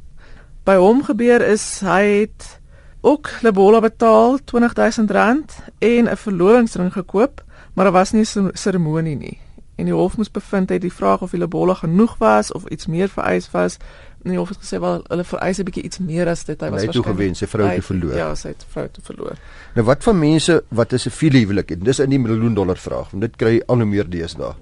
by 0.64 0.76
hom 0.76 1.04
gebeur 1.04 1.42
is 1.42 1.80
hy 1.80 2.04
het 2.04 2.60
ook 3.02 3.30
Lebola 3.42 3.80
betaal 3.80 4.40
R20000 4.40 5.72
en 5.80 6.10
'n 6.10 6.18
verlovingsring 6.18 6.94
gekoop, 6.94 7.44
maar 7.74 7.86
daar 7.86 7.94
was 7.94 8.12
nie 8.12 8.26
'n 8.26 8.52
seremonie 8.54 9.16
nie. 9.16 9.40
En 9.76 9.86
die 9.86 9.94
hof 9.94 10.18
moes 10.18 10.32
bevind 10.32 10.70
het 10.70 10.82
die 10.82 10.94
vraag 10.94 11.22
of 11.22 11.32
die 11.32 11.40
Lebola 11.40 11.74
genoeg 11.74 12.18
was 12.18 12.52
of 12.52 12.66
iets 12.66 12.86
meer 12.86 13.10
vereis 13.10 13.52
was. 13.52 13.78
En 14.24 14.30
die 14.30 14.38
hof 14.40 14.50
het 14.50 14.58
gesê 14.58 14.80
wel 14.80 15.04
hulle 15.08 15.24
vereis 15.24 15.58
'n 15.60 15.64
bietjie 15.64 15.84
iets 15.84 15.98
meer 16.00 16.28
as 16.28 16.44
dit. 16.44 16.60
Hy 16.60 16.66
En 16.66 16.72
was 16.72 16.82
hy 16.82 16.88
het 16.88 16.96
waarskynlik- 16.96 17.20
gewen, 17.20 17.36
sy 17.36 17.46
vrou 17.48 17.68
het 17.68 17.76
hy 17.76 17.82
verloor. 17.82 18.16
Ja, 18.16 18.36
sy 18.36 18.48
het 18.48 18.66
vrou 18.70 18.88
te 18.92 19.02
verloor. 19.02 19.36
Nou 19.76 19.86
wat 19.86 20.04
van 20.04 20.20
mense 20.20 20.64
wat 20.70 20.94
'n 20.94 20.98
siviele 20.98 21.38
huwelik 21.38 21.70
het? 21.70 21.84
Dis 21.86 22.00
in 22.00 22.10
die 22.10 22.20
miljoen 22.20 22.54
dollar 22.54 22.78
vraag, 22.78 23.10
want 23.12 23.22
dit 23.22 23.36
kry 23.36 23.62
al 23.68 23.76
hoe 23.76 23.86
meer 23.86 24.10
deesdae. 24.10 24.54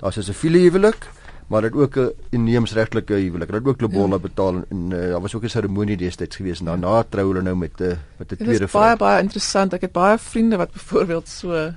Daar's 0.00 0.16
'n 0.18 0.22
siviele 0.22 0.58
huwelik, 0.58 1.06
maar 1.48 1.62
dit 1.62 1.72
ook 1.72 1.96
'n 1.96 2.10
inheemsregtelike 2.30 3.14
huwelik. 3.14 3.48
Hulle 3.48 3.58
het 3.60 3.68
ook 3.68 3.80
lobola 3.80 4.14
ja. 4.16 4.18
betaal 4.18 4.54
en, 4.54 4.64
en 4.70 4.90
uh, 4.92 5.10
daar 5.10 5.20
was 5.20 5.34
ook 5.34 5.42
'n 5.44 5.48
seremonie 5.48 5.96
destyds 5.96 6.36
gewees 6.36 6.58
en 6.60 6.66
daarna 6.66 7.04
trou 7.08 7.28
hulle 7.28 7.42
nou 7.42 7.56
met 7.56 7.80
'n 7.80 7.82
uh, 7.82 7.88
met 8.18 8.26
'n 8.32 8.36
Dit 8.36 8.38
tweede 8.38 8.64
is 8.64 8.70
baie 8.72 8.96
vrou. 8.96 8.98
baie 8.98 9.22
interessant. 9.22 9.72
Ek 9.72 9.80
het 9.80 9.92
baie 9.92 10.18
vriende 10.18 10.56
wat 10.56 10.72
byvoorbeeld 10.76 11.28
so 11.28 11.72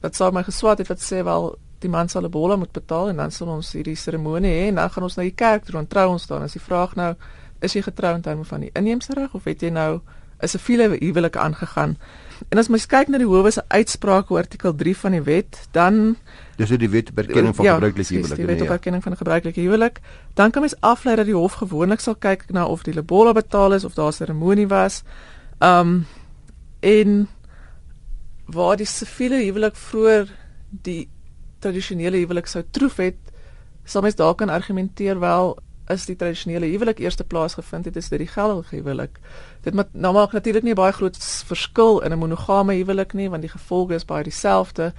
wat 0.00 0.16
sou 0.16 0.32
my 0.32 0.42
geswat 0.42 0.78
het 0.78 0.88
wat 0.88 1.00
sê 1.00 1.22
wel 1.24 1.56
die 1.78 1.90
man 1.90 2.08
sal 2.08 2.24
'n 2.24 2.30
bolle 2.30 2.56
moet 2.56 2.72
betaal 2.72 3.08
en 3.08 3.16
dan 3.16 3.30
sal 3.30 3.48
ons 3.48 3.72
hierdie 3.72 3.96
seremonie 3.96 4.50
hê 4.50 4.68
en 4.68 4.74
dan 4.74 4.90
gaan 4.90 5.02
ons 5.02 5.16
na 5.16 5.22
die 5.22 5.34
kerk 5.34 5.64
toe 5.64 5.78
en 5.78 5.86
trou 5.86 6.08
ons 6.10 6.26
dan. 6.26 6.42
As 6.42 6.52
die 6.52 6.60
vraag 6.60 6.94
nou 6.94 7.14
is 7.60 7.72
jy 7.72 7.82
getrou 7.82 8.14
in 8.14 8.22
terme 8.22 8.44
van 8.44 8.60
die 8.60 8.70
inheemse 8.74 9.14
reg 9.14 9.34
of 9.34 9.44
het 9.44 9.60
jy 9.62 9.70
nou 9.70 10.00
'n 10.42 10.48
siviele 10.48 10.98
huwelik 11.00 11.36
aangegaan? 11.36 11.96
En 12.48 12.58
as 12.58 12.68
mens 12.68 12.86
kyk 12.86 13.08
na 13.08 13.18
die 13.18 13.26
howe 13.26 13.50
se 13.50 13.62
uitspraak 13.68 14.30
oor 14.30 14.38
artikel 14.38 14.74
3 14.74 14.96
van 14.96 15.12
die 15.12 15.22
wet, 15.22 15.68
dan 15.70 16.16
Dis 16.56 16.68
hoe 16.68 16.78
die 16.78 16.90
wet 16.90 17.10
op 17.10 17.18
erkenning 17.18 17.56
van 17.56 17.64
Ja, 17.64 17.74
gebruikelike 17.74 18.14
huwelik. 18.14 18.36
Die 18.36 18.46
wet 18.46 18.54
nee, 18.54 18.62
op 18.62 18.68
ja. 18.68 18.72
erkenning 18.72 19.02
van 19.02 19.12
'n 19.12 19.16
gebruikelike 19.16 19.60
huwelik. 19.60 20.00
Dan 20.34 20.50
kan 20.50 20.62
mens 20.62 20.80
aflei 20.80 21.16
dat 21.16 21.26
die 21.26 21.34
hof 21.34 21.52
gewoonlik 21.52 22.00
sal 22.00 22.14
kyk 22.14 22.44
na 22.50 22.66
of 22.66 22.82
die 22.82 22.94
lebola 22.94 23.32
betaal 23.32 23.74
is 23.74 23.84
of 23.84 23.94
daar 23.94 24.06
'n 24.08 24.12
seremonie 24.12 24.68
was. 24.68 25.02
Um 25.58 26.06
en 26.80 27.28
waar 28.46 28.76
die 28.76 28.86
siviele 28.86 29.42
huwelik 29.42 29.76
vroeër 29.76 30.28
die 30.70 31.08
tradisionele 31.58 32.16
huwelik 32.16 32.46
sou 32.46 32.62
troef 32.70 32.96
het, 32.96 33.16
sal 33.84 34.02
mens 34.02 34.14
daar 34.14 34.34
kan 34.34 34.48
argumenteer 34.48 35.20
wel 35.20 35.58
is 35.88 36.04
die 36.06 36.16
tradisionele 36.16 36.66
huwelik 36.66 36.98
eerste 37.00 37.24
plaas 37.24 37.54
gevind 37.54 37.84
het 37.84 37.96
is 37.96 38.08
dit 38.08 38.18
die 38.18 38.28
geldige 38.28 38.76
huwelik. 38.76 39.18
Dit 39.64 39.74
maak 39.74 39.88
nou 39.92 40.12
maak 40.12 40.32
natuurlik 40.32 40.62
nie 40.62 40.74
baie 40.74 40.92
groot 40.92 41.16
verskil 41.46 42.00
in 42.04 42.12
'n 42.12 42.18
monogame 42.18 42.74
huwelik 42.74 43.12
nie 43.14 43.28
want 43.30 43.42
die 43.42 43.50
gevolge 43.50 43.94
is 43.94 44.04
baie 44.04 44.24
dieselfde. 44.24 44.92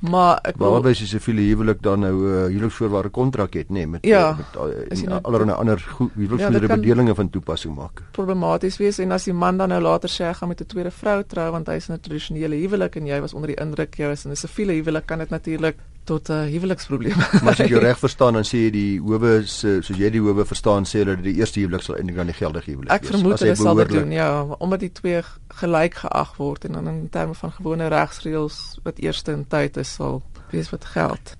Maar 0.00 0.38
ek 0.48 0.56
wil 0.56 0.66
Behalwe 0.68 0.90
as 0.90 0.98
jy 1.00 1.06
siviele 1.06 1.42
huwelik 1.42 1.82
dan 1.82 2.00
nou 2.00 2.14
'n 2.14 2.24
uh, 2.24 2.46
huweliksvoorwaarde 2.48 3.08
kontrak 3.10 3.52
het, 3.54 3.68
nê, 3.68 3.72
nee, 3.72 3.86
met 3.86 4.04
Ja, 4.06 4.30
uh, 4.30 4.36
met 4.36 5.00
uh, 5.02 5.12
en 5.12 5.22
allerlei 5.22 5.50
ander 5.56 5.76
Ja, 5.76 6.06
huweliksvoorwaarde 6.14 6.66
kan- 6.66 6.80
bedelinge 6.80 7.14
van 7.14 7.30
toepassing 7.30 7.74
maak. 7.74 8.02
problematies 8.12 8.76
wees 8.78 8.98
en 8.98 9.12
as 9.12 9.24
die 9.24 9.34
man 9.34 9.56
dan 9.58 9.68
nou 9.68 9.80
later 9.82 10.08
sê 10.08 10.24
hy 10.24 10.32
gaan 10.34 10.48
met 10.48 10.60
'n 10.60 10.66
tweede 10.66 10.90
vrou 10.90 11.22
trou 11.26 11.50
want 11.50 11.66
hy's 11.66 11.88
in 11.88 11.94
'n 11.94 12.00
tradisionele 12.00 12.56
huwelik 12.56 12.96
en 12.96 13.06
jy 13.06 13.20
was 13.20 13.34
onder 13.34 13.48
die 13.48 13.60
indruk 13.60 13.94
jy 13.98 14.06
was 14.06 14.24
in 14.24 14.30
'n 14.30 14.36
siviele 14.36 14.72
huwelik 14.72 15.06
kan 15.06 15.18
dit 15.18 15.30
natuurlik 15.30 15.76
tot 16.10 16.28
'n 16.28 16.32
uh, 16.32 16.50
huweliksprobleem. 16.50 17.16
Maar 17.42 17.52
as 17.54 17.62
ek 17.64 17.72
jou 17.74 17.82
reg 17.82 17.98
verstaan 18.06 18.38
dan 18.38 18.46
sê 18.48 18.64
jy 18.66 18.70
die 18.74 18.92
howe 18.98 19.32
se 19.46 19.78
soos 19.86 19.98
jy 19.98 20.10
die 20.10 20.22
howe 20.24 20.44
verstaan 20.44 20.88
sê 20.88 21.02
hulle 21.02 21.16
dat 21.20 21.26
die 21.28 21.36
eerste 21.38 21.62
huwelik 21.62 21.86
sal 21.86 21.96
eintlik 21.96 22.18
dan 22.20 22.32
die 22.32 22.38
geldige 22.38 22.72
huwelik 22.72 22.92
Ek 22.92 23.02
wees. 23.04 23.10
vermoed 23.14 23.42
hulle 23.44 23.56
sal 23.56 23.82
dit 23.82 23.92
doen, 23.94 24.14
ja, 24.14 24.30
omdat 24.58 24.80
die 24.86 24.92
twee 24.92 25.22
gelyk 25.62 26.00
geag 26.04 26.36
word 26.38 26.64
en 26.68 26.78
dan 26.78 26.88
in 26.88 27.08
terme 27.10 27.34
van 27.34 27.52
gewone 27.58 27.90
regsreëls 27.92 28.56
wat 28.86 28.98
eerste 28.98 29.32
in 29.32 29.44
tyd 29.48 29.76
is 29.76 29.94
sal 29.94 30.22
wees 30.50 30.70
wat 30.74 30.84
geld. 30.94 31.36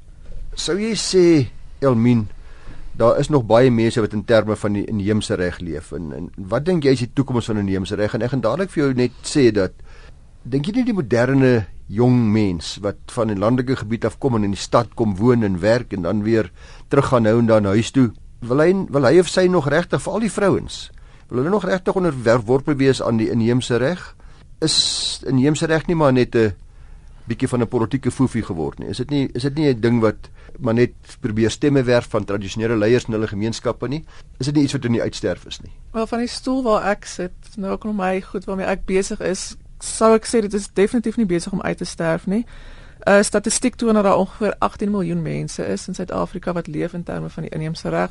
Sou 0.55 0.79
jy 0.79 0.95
sê 0.95 1.25
Elmien 1.81 2.29
daar 3.01 3.19
is 3.19 3.29
nog 3.33 3.47
baie 3.49 3.71
mense 3.71 4.01
wat 4.01 4.13
in 4.13 4.25
terme 4.25 4.57
van 4.57 4.77
die 4.77 4.85
inheemse 4.85 5.35
reg 5.35 5.59
leef 5.65 5.93
en, 5.97 6.13
en 6.13 6.31
wat 6.53 6.67
dink 6.69 6.85
jy 6.85 6.93
is 6.93 7.05
die 7.07 7.13
toekoms 7.17 7.49
van 7.49 7.63
inheemse 7.63 7.97
reg 7.97 8.15
en 8.15 8.27
ek 8.27 8.35
gaan 8.35 8.43
dadelik 8.45 8.73
vir 8.75 8.83
jou 8.83 8.91
net 8.99 9.15
sê 9.25 9.47
dat 9.57 9.73
dink 10.43 10.69
jy 10.69 10.75
nie 10.77 10.89
die 10.91 10.97
moderne 10.97 11.53
jong 11.91 12.31
mens 12.33 12.77
wat 12.85 12.97
van 13.17 13.31
'n 13.31 13.39
landelike 13.39 13.77
gebied 13.77 14.05
af 14.05 14.19
kom 14.19 14.35
en 14.35 14.45
in 14.45 14.55
die 14.55 14.61
stad 14.61 14.95
kom 14.95 15.17
woon 15.17 15.43
en 15.43 15.61
werk 15.61 15.93
en 15.93 16.03
dan 16.03 16.23
weer 16.23 16.53
teruggaan 16.89 17.23
nou 17.23 17.39
en 17.39 17.47
dan 17.47 17.65
huis 17.65 17.91
toe 17.91 18.13
wil 18.41 18.59
hy 18.59 18.87
wil 18.89 19.05
hy 19.05 19.19
of 19.19 19.29
sy 19.29 19.47
nog 19.47 19.69
regtig 19.69 20.03
vir 20.03 20.13
al 20.13 20.21
die 20.21 20.33
vrouens 20.33 20.91
wil 21.29 21.39
hulle 21.39 21.51
nog 21.51 21.65
regtig 21.65 21.95
onderworpe 21.95 22.77
wees 22.77 23.03
aan 23.03 23.17
die 23.17 23.31
inheemse 23.31 23.77
reg 23.77 24.17
is 24.61 25.23
inheemse 25.27 25.67
reg 25.67 25.87
nie 25.87 25.97
maar 25.97 26.13
net 26.13 26.35
'n 26.35 26.55
bietjie 27.31 27.49
van 27.49 27.63
'n 27.63 27.69
politieke 27.69 28.11
foefie 28.11 28.43
geword 28.43 28.79
nie. 28.79 28.89
Is 28.89 28.97
dit 28.97 29.11
nie 29.11 29.29
is 29.35 29.43
dit 29.43 29.55
nie 29.55 29.69
'n 29.69 29.81
ding 29.81 30.01
wat 30.01 30.31
maar 30.59 30.75
net 30.75 30.93
probeer 31.21 31.51
stemme 31.51 31.83
werf 31.83 32.09
van 32.11 32.25
tradisionele 32.25 32.77
leiers 32.77 33.05
in 33.05 33.13
hulle 33.13 33.27
gemeenskappe 33.27 33.89
nie? 33.89 34.05
Is 34.39 34.47
dit 34.47 34.55
nie 34.55 34.65
iets 34.65 34.73
wat 34.73 34.85
in 34.85 34.93
die 34.93 35.03
uitsterf 35.03 35.47
is 35.47 35.61
nie? 35.61 35.73
Wel 35.93 36.07
van 36.07 36.19
die 36.19 36.29
stoel 36.29 36.63
waar 36.63 36.83
ek 36.91 37.05
sit, 37.05 37.33
nou 37.57 37.73
ook 37.73 37.85
nog 37.85 37.97
my 37.97 38.21
goed 38.21 38.45
waarmee 38.45 38.67
ek 38.67 38.85
besig 38.85 39.21
is, 39.21 39.57
sou 39.85 40.15
ek 40.15 40.27
sê 40.27 40.41
dit 40.41 40.55
is 40.55 40.69
definitief 40.73 41.17
nie 41.17 41.27
besig 41.27 41.53
om 41.53 41.63
uit 41.63 41.77
te 41.79 41.85
sterf 41.85 42.27
nie. 42.27 42.47
uh, 43.09 43.23
Statistiek 43.23 43.75
toon 43.77 43.95
dat 43.95 44.05
daar 44.05 44.17
ongeveer 44.17 44.55
18 44.59 44.91
miljoen 44.91 45.23
mense 45.23 45.67
is 45.67 45.89
in 45.89 45.95
Suid-Afrika 45.95 46.53
wat 46.53 46.67
leef 46.67 46.93
in 46.93 47.03
terme 47.03 47.29
van 47.31 47.43
die 47.43 47.53
inheemse 47.53 47.89
reg. 47.89 48.11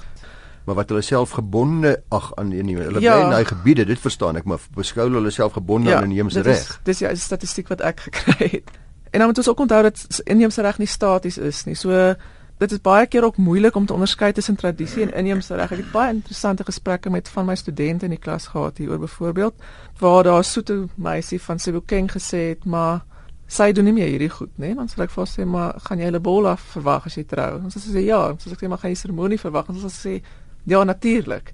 Maar 0.65 0.75
wat 0.75 0.89
hulle 0.89 1.01
self 1.01 1.29
gebonde 1.29 2.01
ag 2.09 2.31
aan 2.35 2.49
die 2.49 2.59
inheemse. 2.59 2.83
Hulle 2.83 2.99
Ja. 3.01 3.13
bly 3.15 3.23
in 3.23 3.29
daai 3.29 3.45
gebiede, 3.45 3.85
dit 3.85 3.99
verstaan 3.99 4.35
ek, 4.35 4.43
maar 4.43 4.59
beskou 4.75 5.09
hulle 5.11 5.29
self 5.31 5.53
gebonde 5.53 5.95
aan 5.95 6.03
inheemse 6.03 6.41
reg. 6.41 6.79
Dis 6.83 6.99
ja, 6.99 7.09
is 7.09 7.23
statistiek 7.23 7.67
wat 7.67 7.81
ek 7.81 7.99
gekry 8.09 8.49
het. 8.49 8.69
En 9.11 9.19
dan 9.19 9.27
moet 9.27 9.37
ons 9.37 9.49
ook 9.49 9.59
onthou 9.59 9.81
dat 9.83 10.21
inheemse 10.23 10.61
reg 10.61 10.77
nie 10.77 10.87
staties 10.87 11.37
is 11.37 11.63
nie. 11.65 11.75
So 11.75 12.13
dit 12.59 12.71
is 12.71 12.81
baie 12.83 13.07
keer 13.07 13.23
ook 13.23 13.37
moeilik 13.37 13.75
om 13.75 13.85
te 13.85 13.93
onderskei 13.93 14.31
tussen 14.35 14.55
tradisie 14.55 15.03
en 15.05 15.13
inheemse 15.13 15.55
reg. 15.55 15.71
Ek 15.71 15.83
het 15.83 15.91
baie 15.93 16.13
interessante 16.13 16.65
gesprekke 16.67 17.09
met 17.09 17.29
van 17.31 17.47
my 17.47 17.55
studente 17.55 18.05
in 18.05 18.15
die 18.15 18.19
klas 18.19 18.49
gehad 18.51 18.77
hieroor 18.77 18.99
byvoorbeeld 19.05 19.69
waar 19.99 20.23
daar 20.23 20.39
'n 20.39 20.43
soete 20.43 20.87
meisie 20.95 21.41
van 21.41 21.59
Sebokeng 21.59 22.11
gesê 22.11 22.51
het, 22.51 22.65
maar 22.65 23.05
sy 23.47 23.71
doen 23.71 23.83
nie 23.83 23.93
meer 23.93 24.07
hierdie 24.07 24.29
goed, 24.29 24.49
né? 24.57 24.75
Dan 24.75 24.87
sê 24.87 25.01
ek 25.01 25.09
vir 25.09 25.23
haar 25.25 25.33
sê, 25.33 25.45
maar 25.45 25.73
gaan 25.81 25.99
jy 25.99 26.05
hulle 26.05 26.19
bol 26.19 26.47
af 26.47 26.61
verwag 26.61 27.05
as 27.05 27.15
jy 27.15 27.23
trou? 27.23 27.61
Ons 27.63 27.77
sê 27.77 28.03
ja, 28.05 28.35
soos 28.37 28.53
ek 28.53 28.59
sê 28.59 28.67
maar 28.67 28.77
gaan 28.77 28.91
jy 28.91 28.95
seremonie 28.95 29.39
verwag? 29.39 29.69
Ons 29.69 30.05
sê 30.05 30.21
ja, 30.65 30.83
natuurlik. 30.83 31.53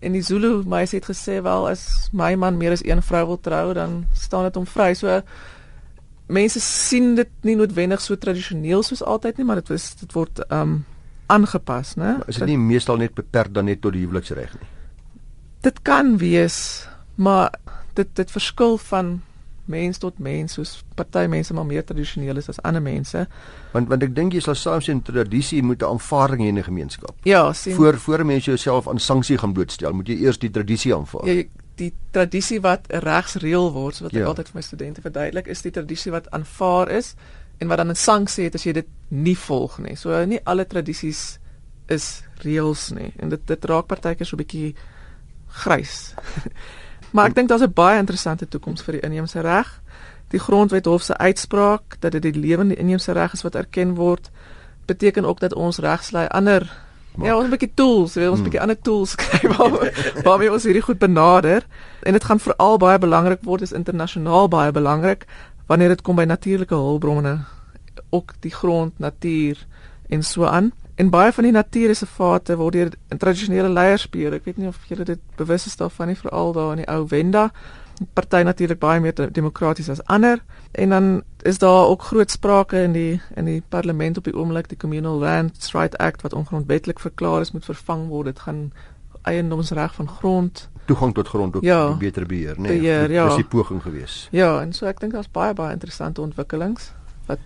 En 0.00 0.12
die 0.12 0.22
Zulu 0.22 0.62
meisie 0.64 0.98
het 0.98 1.08
gesê 1.10 1.42
wel 1.42 1.68
as 1.68 2.08
my 2.12 2.34
man 2.34 2.56
meer 2.56 2.72
as 2.72 2.84
een 2.84 3.02
vrou 3.02 3.26
wil 3.26 3.40
trou, 3.40 3.74
dan 3.74 4.06
staan 4.12 4.44
dit 4.48 4.54
hom 4.54 4.66
vry. 4.66 4.94
So 4.94 5.20
mense 6.30 6.60
sien 6.60 7.14
dit 7.18 7.30
nie 7.46 7.56
noodwendig 7.58 8.00
so 8.00 8.16
tradisioneel 8.16 8.84
soos 8.86 9.02
altyd 9.02 9.40
nie, 9.40 9.46
maar 9.48 9.60
dit 9.62 9.70
is 9.76 9.94
dit 10.00 10.16
word 10.16 10.42
ehm 10.48 10.60
um, 10.60 10.80
aangepas, 11.30 11.94
né? 11.94 12.16
Is 12.26 12.40
dit 12.40 12.48
nie 12.50 12.58
meestal 12.58 12.98
net 12.98 13.14
beperk 13.14 13.52
dan 13.54 13.68
net 13.70 13.80
tot 13.84 13.94
die 13.94 14.02
huweliksreg 14.02 14.50
nie? 14.58 14.68
Dit 15.62 15.82
kan 15.86 16.16
wees, 16.18 16.88
maar 17.14 17.54
dit 17.94 18.08
dit 18.18 18.32
verskil 18.34 18.78
van 18.90 19.20
mens 19.70 20.00
tot 20.02 20.18
mens, 20.18 20.56
soos 20.58 20.72
party 20.98 21.26
mense 21.30 21.54
maar 21.54 21.66
meer 21.68 21.84
tradisioneel 21.86 22.40
is 22.40 22.50
as 22.50 22.58
ander 22.66 22.82
mense. 22.82 23.26
Want 23.74 23.90
want 23.92 24.02
ek 24.02 24.14
dink 24.16 24.34
jy 24.34 24.42
sal 24.42 24.58
saam 24.58 24.82
sien 24.82 25.02
tradisie 25.06 25.62
moet 25.62 25.82
'n 25.82 25.92
aanvaarding 25.94 26.42
hê 26.42 26.48
in 26.48 26.58
'n 26.58 26.64
gemeenskap. 26.70 27.14
Ja, 27.24 27.52
sien 27.52 27.74
Voor 27.74 27.98
voor 27.98 28.20
'n 28.20 28.26
mens 28.26 28.44
jouself 28.44 28.88
aan 28.88 28.98
sanksie 28.98 29.38
gaan 29.38 29.52
blootstel, 29.52 29.92
moet 29.92 30.08
jy 30.08 30.16
eers 30.24 30.38
die 30.38 30.50
tradisie 30.50 30.94
aanvaar. 30.94 31.26
jy 31.26 31.48
die 31.80 31.90
tradisie 32.14 32.60
wat 32.64 32.86
regsreël 33.04 33.70
word, 33.74 33.96
so 33.96 34.04
wat 34.04 34.14
ek 34.14 34.20
Ja. 34.22 34.26
altyd 34.30 34.48
vir 34.52 34.58
my 34.58 34.62
studente 34.66 35.00
verduidelik, 35.04 35.46
is 35.48 35.62
die 35.62 35.72
tradisie 35.72 36.12
wat 36.12 36.30
aanvaar 36.36 36.90
is 36.90 37.14
en 37.60 37.68
wat 37.68 37.78
dan 37.78 37.90
'n 37.90 37.96
sanksie 37.96 38.44
het 38.44 38.54
as 38.54 38.64
jy 38.64 38.72
dit 38.72 38.86
nie 39.08 39.36
volg 39.36 39.78
nie. 39.78 39.96
So 39.96 40.24
nie 40.26 40.40
alle 40.44 40.64
tradisies 40.66 41.38
is 41.88 42.22
reëls 42.44 42.90
nie 42.94 43.12
en 43.18 43.28
dit 43.28 43.46
dit 43.46 43.64
raak 43.64 43.86
partykeer 43.86 44.26
so 44.26 44.36
'n 44.36 44.44
bietjie 44.44 44.74
grys. 45.64 46.14
maar 47.12 47.26
ek 47.28 47.34
dink 47.34 47.48
daar's 47.48 47.62
'n 47.62 47.72
baie 47.74 47.98
interessante 47.98 48.48
toekoms 48.48 48.82
vir 48.82 48.92
die 48.92 49.02
inheemse 49.02 49.40
reg. 49.40 49.80
Die 50.30 50.38
grondwet 50.40 50.84
hof 50.86 51.02
se 51.02 51.16
uitspraak 51.16 51.96
dat 52.00 52.12
dit 52.12 52.22
die 52.22 52.32
lewende 52.40 52.76
inheemse 52.76 53.12
reg 53.12 53.32
is 53.32 53.42
wat 53.42 53.54
erken 53.54 53.94
word, 53.94 54.30
beteken 54.86 55.24
ook 55.24 55.40
dat 55.40 55.54
ons 55.54 55.78
regslei 55.78 56.26
ander 56.28 56.70
Maak. 57.20 57.28
Ja, 57.28 57.36
ons 57.36 57.46
'n 57.46 57.50
bietjie 57.52 57.74
tools, 57.74 58.16
ons 58.16 58.16
'n 58.16 58.34
Hmm. 58.34 58.42
bietjie 58.48 58.60
ander 58.60 58.80
tools 58.80 59.14
kry 59.20 59.48
waar 59.52 59.92
waarmee 60.24 60.52
ons 60.52 60.64
hierdie 60.64 60.82
goed 60.82 60.98
benader 60.98 61.66
en 62.02 62.12
dit 62.12 62.24
gaan 62.24 62.40
veral 62.40 62.78
baie 62.78 62.98
belangrik 62.98 63.42
word, 63.44 63.62
is 63.62 63.72
internasionaal 63.76 64.48
baie 64.48 64.72
belangrik 64.72 65.26
wanneer 65.68 65.88
dit 65.88 66.02
kom 66.02 66.16
by 66.16 66.24
natuurlike 66.24 66.74
hulpbronne, 66.74 67.44
ook 68.10 68.32
die 68.40 68.50
grond, 68.50 68.92
natuur 68.98 69.66
en 70.08 70.22
so 70.22 70.44
aan. 70.44 70.72
En 70.96 71.10
baie 71.10 71.32
van 71.32 71.44
die 71.44 71.52
natuurreservate 71.52 72.56
word 72.56 72.72
deur 72.72 72.90
tradisionele 73.18 73.68
leiers 73.68 74.08
beheer. 74.10 74.34
Ek 74.34 74.44
weet 74.44 74.56
nie 74.56 74.68
of 74.68 74.76
julle 74.88 75.04
dit 75.04 75.18
bewus 75.36 75.66
is 75.66 75.76
daarvan 75.76 76.06
nie, 76.10 76.16
veral 76.16 76.52
daar 76.52 76.70
in 76.70 76.76
die 76.82 76.88
ou 76.88 77.06
Wenda. 77.08 77.50
Party 78.12 78.42
natuurlik 78.42 78.78
baie 78.78 79.00
meer 79.00 79.14
de- 79.14 79.30
demokraties 79.30 79.88
as 79.88 80.04
ander. 80.04 80.38
En 80.72 80.88
dan 80.88 81.22
is 81.42 81.58
daar 81.58 81.86
ook 81.86 82.02
groot 82.02 82.30
sprake 82.30 82.82
in 82.82 82.92
die 82.92 83.20
in 83.34 83.44
die 83.44 83.62
parlement 83.68 84.16
op 84.16 84.24
die 84.24 84.34
oomblik 84.36 84.68
die 84.68 84.76
Communal 84.78 85.18
Lands 85.18 85.72
Right 85.72 85.98
Act 85.98 86.22
wat 86.22 86.32
ongrondwetlik 86.32 86.98
verklaar 87.00 87.40
is 87.40 87.52
moet 87.52 87.64
vervang 87.64 88.08
word. 88.08 88.24
Dit 88.26 88.38
gaan 88.38 88.72
eiendomsreg 89.22 89.94
van 89.94 90.08
grond. 90.08 90.68
Toegang 90.84 91.14
tot 91.14 91.28
grond 91.28 91.56
ook 91.56 91.62
Ja. 91.62 91.96
beter 91.96 92.26
beheer, 92.26 92.54
nê? 92.56 92.60
Nee, 92.60 92.78
Beheer, 92.80 93.10
ja. 93.10 93.26
Dis 93.26 93.34
die 93.34 93.44
poging 93.44 93.82
gewees. 93.82 94.28
Ja, 94.30 94.60
en 94.60 94.72
so 94.72 94.86
ek 94.86 95.00
dink 95.00 95.12
daar's 95.12 95.30
baie 95.30 95.54
baie 95.54 95.72
interessante 95.72 96.20
ontwikkelings 96.20 96.92
wat 97.26 97.38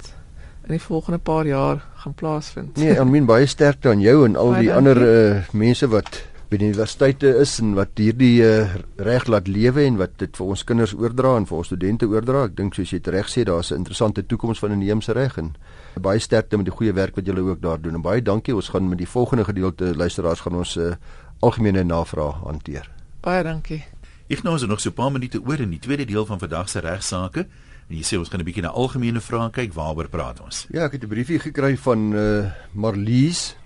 in 0.65 0.71
die 0.71 0.81
volgende 0.81 1.19
paar 1.19 1.47
jaar 1.47 1.85
gaan 1.95 2.15
plaasvind. 2.15 2.77
Nee, 2.77 2.99
Almien 3.01 3.25
baie 3.27 3.47
sterkte 3.47 3.89
aan 3.89 4.01
jou 4.01 4.25
en 4.25 4.37
al 4.37 4.55
die 4.55 4.73
ander 4.75 4.97
uh, 5.37 5.43
mense 5.53 5.89
wat 5.89 6.23
by 6.55 6.61
die 6.61 6.69
universiteite 6.71 7.31
is 7.43 7.57
en 7.59 7.73
wat 7.75 7.99
hierdie 7.99 8.39
uh, 8.45 8.77
reg 9.03 9.27
laat 9.33 9.49
lewe 9.51 9.83
en 9.89 9.97
wat 9.99 10.13
dit 10.23 10.37
vir 10.39 10.53
ons 10.53 10.63
kinders 10.67 10.93
oordra 10.95 11.33
en 11.41 11.47
vir 11.49 11.57
ons 11.59 11.67
studente 11.67 12.07
oordra. 12.07 12.45
Ek 12.47 12.55
dink 12.55 12.77
soos 12.77 12.93
jy 12.95 13.01
reg 13.11 13.31
sê, 13.33 13.43
daar's 13.43 13.73
'n 13.73 13.83
interessante 13.83 14.23
toekoms 14.23 14.61
van 14.63 14.73
inheemse 14.73 15.13
reg 15.13 15.39
en 15.39 15.55
baie 15.99 16.21
sterkte 16.21 16.57
met 16.57 16.67
die 16.67 16.77
goeie 16.77 16.93
werk 16.95 17.17
wat 17.17 17.27
julle 17.27 17.43
ook 17.43 17.61
daar 17.61 17.81
doen. 17.81 17.95
En 17.95 18.03
baie 18.03 18.23
dankie. 18.23 18.55
Ons 18.55 18.69
gaan 18.69 18.89
met 18.89 18.99
die 18.99 19.09
volgende 19.09 19.45
gedeelte 19.45 19.97
luisteraars 19.97 20.41
gaan 20.41 20.55
ons 20.55 20.77
uh, 20.77 20.95
algemene 21.41 21.83
navrae 21.83 22.33
hanteer. 22.45 22.89
Baie 23.21 23.43
dankie. 23.43 23.83
Ek 24.29 24.43
nou 24.43 24.55
is 24.55 24.63
er 24.63 24.69
nog 24.69 24.81
so 24.81 24.91
'n 24.91 24.95
paar 24.95 25.13
minute 25.13 25.41
oor 25.43 25.61
in 25.61 25.71
die 25.71 25.81
tweede 25.81 26.05
deel 26.05 26.27
van 26.27 26.39
vandag 26.39 26.69
se 26.69 26.81
regsaake. 26.81 27.47
En 27.91 27.97
jy 27.97 28.03
sê 28.03 28.19
ons 28.19 28.29
gaan 28.29 28.41
'n 28.41 28.45
bietjie 28.45 28.63
na 28.63 28.71
algemene 28.71 29.21
vrae 29.21 29.51
kyk. 29.51 29.73
Waaroor 29.75 30.09
praat 30.09 30.41
ons? 30.41 30.67
Ja, 30.71 30.85
ek 30.85 30.93
het 30.93 31.03
'n 31.03 31.09
briefie 31.09 31.39
gekry 31.39 31.77
van 31.77 32.13
uh, 32.13 32.51
Marlies. 32.73 33.57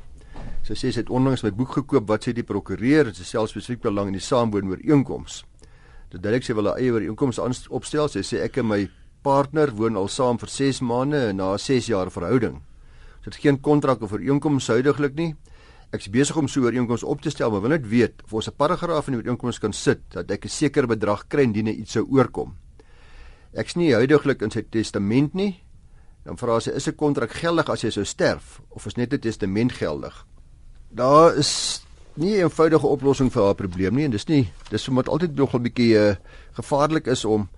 Sy 0.67 0.75
sê 0.75 0.93
sy 0.93 1.01
het 1.01 1.11
onlangs 1.11 1.43
my 1.43 1.51
boek 1.51 1.73
gekoop 1.79 2.09
wat 2.09 2.25
sê 2.25 2.33
die 2.33 2.43
prokureur 2.43 3.15
sy 3.15 3.25
self 3.25 3.51
spesifiek 3.51 3.81
belang 3.83 4.09
in 4.09 4.19
die 4.19 4.21
saamwoon 4.21 4.69
ooreenkoms. 4.69 5.45
Dit 6.11 6.23
duidelik 6.23 6.45
sê 6.45 6.55
wil 6.55 6.67
haar 6.67 6.79
eie 6.81 6.93
ooreenkoms 6.93 7.41
aan- 7.41 7.55
opstel. 7.71 8.09
Sy 8.09 8.21
sê 8.21 8.43
ek 8.45 8.59
en 8.59 8.67
my 8.67 8.89
partner 9.23 9.71
woon 9.77 9.97
al 9.97 10.09
saam 10.09 10.39
vir 10.39 10.49
6 10.49 10.81
maande 10.81 11.29
en 11.29 11.37
na 11.37 11.53
'n 11.55 11.59
6 11.59 11.87
jaar 11.87 12.11
verhouding. 12.11 12.63
Dit 13.25 13.35
is 13.35 13.41
geen 13.41 13.61
kontrak 13.61 14.03
of 14.03 14.13
ooreenkoms 14.13 14.67
huidigelik 14.69 15.15
nie. 15.15 15.35
Ek 15.93 16.01
is 16.01 16.09
besig 16.09 16.37
om 16.37 16.49
so 16.49 16.61
'n 16.61 16.65
ooreenkoms 16.65 17.03
op 17.03 17.21
te 17.21 17.31
stel, 17.31 17.51
maar 17.51 17.61
wil 17.61 17.71
net 17.71 17.89
weet 17.89 18.23
of 18.25 18.33
ons 18.33 18.49
'n 18.49 18.57
paragraaf 18.57 19.09
in 19.09 19.15
die 19.15 19.23
ooreenkoms 19.23 19.59
kan 19.59 19.73
sit 19.73 20.01
dat 20.11 20.31
ek 20.31 20.45
'n 20.45 20.49
sekere 20.49 20.87
bedrag 20.87 21.29
kry 21.29 21.43
indien 21.43 21.67
er 21.67 21.75
iets 21.75 21.93
sou 21.93 22.07
oorkom. 22.11 22.57
Ek's 23.55 23.75
nie 23.77 23.95
huidigelik 23.95 24.43
in 24.43 24.51
sy 24.51 24.63
testament 24.63 25.35
nie. 25.35 25.63
Dan 26.25 26.37
vra 26.37 26.61
sy 26.61 26.71
is 26.71 26.89
'n 26.89 26.95
kontrak 26.95 27.31
geldig 27.31 27.69
as 27.71 27.83
jy 27.83 27.91
sou 27.91 28.05
sterf 28.05 28.61
of 28.71 28.87
is 28.87 28.97
net 28.97 29.13
'n 29.13 29.19
testament 29.19 29.73
geldig? 29.73 30.27
Daar 30.89 31.37
is 31.37 31.83
nie 32.15 32.37
'n 32.37 32.43
eenvoudige 32.43 32.87
oplossing 32.87 33.33
vir 33.33 33.43
haar 33.43 33.55
probleem 33.55 33.95
nie 33.95 34.05
en 34.05 34.11
dis 34.11 34.27
nie 34.27 34.53
dis 34.71 34.89
omdat 34.89 35.09
altyd 35.09 35.35
nog 35.37 35.55
'n 35.55 35.63
bietjie 35.63 35.95
uh, 35.95 36.15
gevaarlik 36.53 37.07
is 37.07 37.25
om 37.25 37.49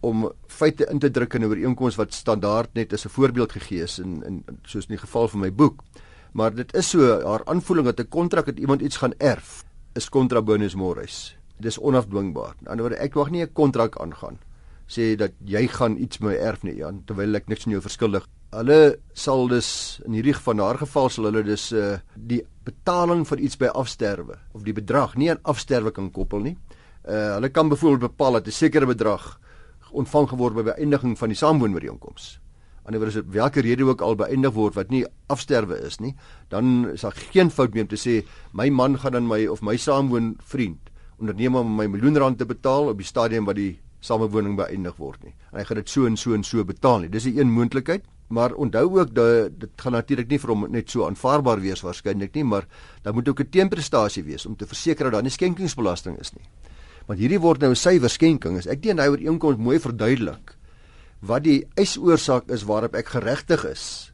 om 0.00 0.32
feite 0.46 0.86
in 0.90 0.98
te 0.98 1.10
druk 1.10 1.34
in 1.34 1.42
'n 1.42 1.48
ooreenkoms 1.48 1.96
wat 1.96 2.14
standaard 2.14 2.74
net 2.74 2.92
as 2.92 3.04
'n 3.04 3.08
voorbeeld 3.08 3.52
gegee 3.52 3.82
is 3.82 3.98
in 3.98 4.22
in 4.22 4.44
soos 4.62 4.86
in 4.86 4.96
die 4.96 5.04
geval 5.06 5.28
van 5.28 5.40
my 5.40 5.52
boek. 5.52 5.82
Maar 6.32 6.54
dit 6.54 6.74
is 6.74 6.88
so 6.88 7.00
haar 7.24 7.44
aanvoeling 7.44 7.86
dat 7.86 8.00
'n 8.00 8.08
kontrak 8.08 8.46
dat 8.46 8.58
iemand 8.58 8.80
iets 8.80 8.96
gaan 8.96 9.14
erf 9.18 9.64
is 9.94 10.08
contra 10.08 10.42
bonus 10.42 10.74
mores. 10.74 11.36
Dis 11.58 11.78
onafdwingbaar. 11.78 12.48
Aan 12.48 12.56
die 12.62 12.68
ander 12.68 12.88
wyse 12.88 13.02
ek 13.02 13.14
wag 13.14 13.30
nie 13.30 13.42
'n 13.42 13.52
kontrak 13.52 13.96
aangaan 13.98 14.38
sê 14.86 15.16
dat 15.16 15.32
jy 15.44 15.66
gaan 15.66 15.96
iets 15.98 16.18
my 16.18 16.34
erf 16.34 16.62
nie 16.62 16.76
Jan 16.78 17.02
terwyl 17.06 17.34
ek 17.34 17.48
niks 17.48 17.66
in 17.66 17.72
jou 17.72 17.82
verskuldig 17.82 18.26
Hulle 18.54 18.98
sal 19.12 19.48
dus 19.48 20.00
in 20.06 20.14
hierdie 20.14 20.34
van 20.34 20.60
haar 20.62 20.78
geval 20.78 21.10
sal 21.10 21.28
hulle 21.30 21.42
dus 21.42 21.72
uh 21.72 21.98
die 22.14 22.42
betaling 22.66 23.24
vir 23.26 23.38
iets 23.38 23.58
by 23.58 23.70
afsterwe 23.74 24.38
of 24.54 24.62
die 24.66 24.74
bedrag 24.74 25.16
nie 25.16 25.30
aan 25.30 25.42
afsterwe 25.42 25.90
kan 25.90 26.10
koppel 26.10 26.40
nie. 26.40 26.56
Uh 27.04 27.36
hulle 27.36 27.50
kan 27.50 27.68
byvoorbeeld 27.68 28.12
bepaal 28.12 28.32
dat 28.38 28.46
'n 28.46 28.52
sekere 28.52 28.86
bedrag 28.86 29.40
ontvang 29.90 30.28
geword 30.28 30.54
by 30.54 30.62
beëindiging 30.62 31.18
van 31.18 31.28
die 31.28 31.38
saamwoonooreenkoms. 31.38 32.40
Anderswoorde 32.86 33.18
as 33.18 33.34
watter 33.34 33.62
rede 33.62 33.84
ook 33.84 34.00
al 34.00 34.14
beëindig 34.14 34.52
word 34.54 34.74
wat 34.74 34.90
nie 34.90 35.04
afsterwe 35.26 35.80
is 35.86 35.98
nie, 35.98 36.14
dan 36.48 36.90
is 36.92 37.00
daar 37.00 37.16
geen 37.32 37.50
fout 37.50 37.74
meer 37.74 37.82
om 37.82 37.88
te 37.88 37.96
sê 37.98 38.24
my 38.52 38.68
man 38.70 38.98
gaan 38.98 39.12
dan 39.12 39.26
my 39.26 39.46
of 39.46 39.62
my 39.62 39.76
saamwoon 39.76 40.36
vriend 40.38 40.90
onderneem 41.18 41.56
om 41.56 41.76
my 41.76 41.86
miljoen 41.86 42.16
rand 42.16 42.38
te 42.38 42.46
betaal 42.46 42.88
op 42.88 42.98
die 42.98 43.06
stadium 43.06 43.44
wat 43.44 43.56
die 43.56 43.78
samewoning 44.00 44.56
beëindig 44.56 44.96
word 45.00 45.22
nie. 45.24 45.34
En 45.52 45.58
hy 45.58 45.64
gaan 45.64 45.80
dit 45.80 45.90
so 45.90 46.06
en 46.06 46.16
so 46.16 46.34
en 46.34 46.44
so 46.44 46.64
betaal 46.64 47.00
nie. 47.00 47.08
Dis 47.08 47.26
'n 47.26 47.38
een 47.38 47.50
moontlikheid. 47.50 48.04
Maar 48.28 48.54
onthou 48.58 48.98
ook 48.98 49.14
dat 49.14 49.60
dit 49.60 49.70
gaan 49.76 49.92
natuurlik 49.92 50.28
nie 50.28 50.38
vir 50.42 50.50
hom 50.50 50.66
net 50.70 50.90
so 50.90 51.06
aanvaarbaar 51.06 51.60
wees 51.62 51.82
waarskynlik 51.86 52.34
nie, 52.34 52.44
maar 52.44 52.66
daar 53.02 53.14
moet 53.14 53.28
ook 53.28 53.40
'n 53.40 53.50
teenprestasie 53.50 54.24
wees 54.24 54.46
om 54.46 54.56
te 54.56 54.66
verseker 54.66 55.04
dat 55.04 55.12
daar 55.12 55.22
nie 55.22 55.30
skenkingsbelasting 55.30 56.18
is 56.18 56.32
nie. 56.32 56.44
Want 57.06 57.20
hierdie 57.20 57.40
word 57.40 57.60
nou 57.60 57.70
'n 57.70 57.76
suiwer 57.76 58.10
skenking. 58.10 58.58
As 58.58 58.66
ek 58.66 58.82
teen 58.82 58.98
hy 58.98 59.08
ooreenkoms 59.08 59.56
mooi 59.56 59.78
verduidelik 59.78 60.56
wat 61.20 61.44
die 61.44 61.66
eisoorsaak 61.76 62.50
is 62.50 62.64
waarop 62.64 62.94
ek 62.94 63.08
geregtig 63.08 63.64
is 63.64 64.12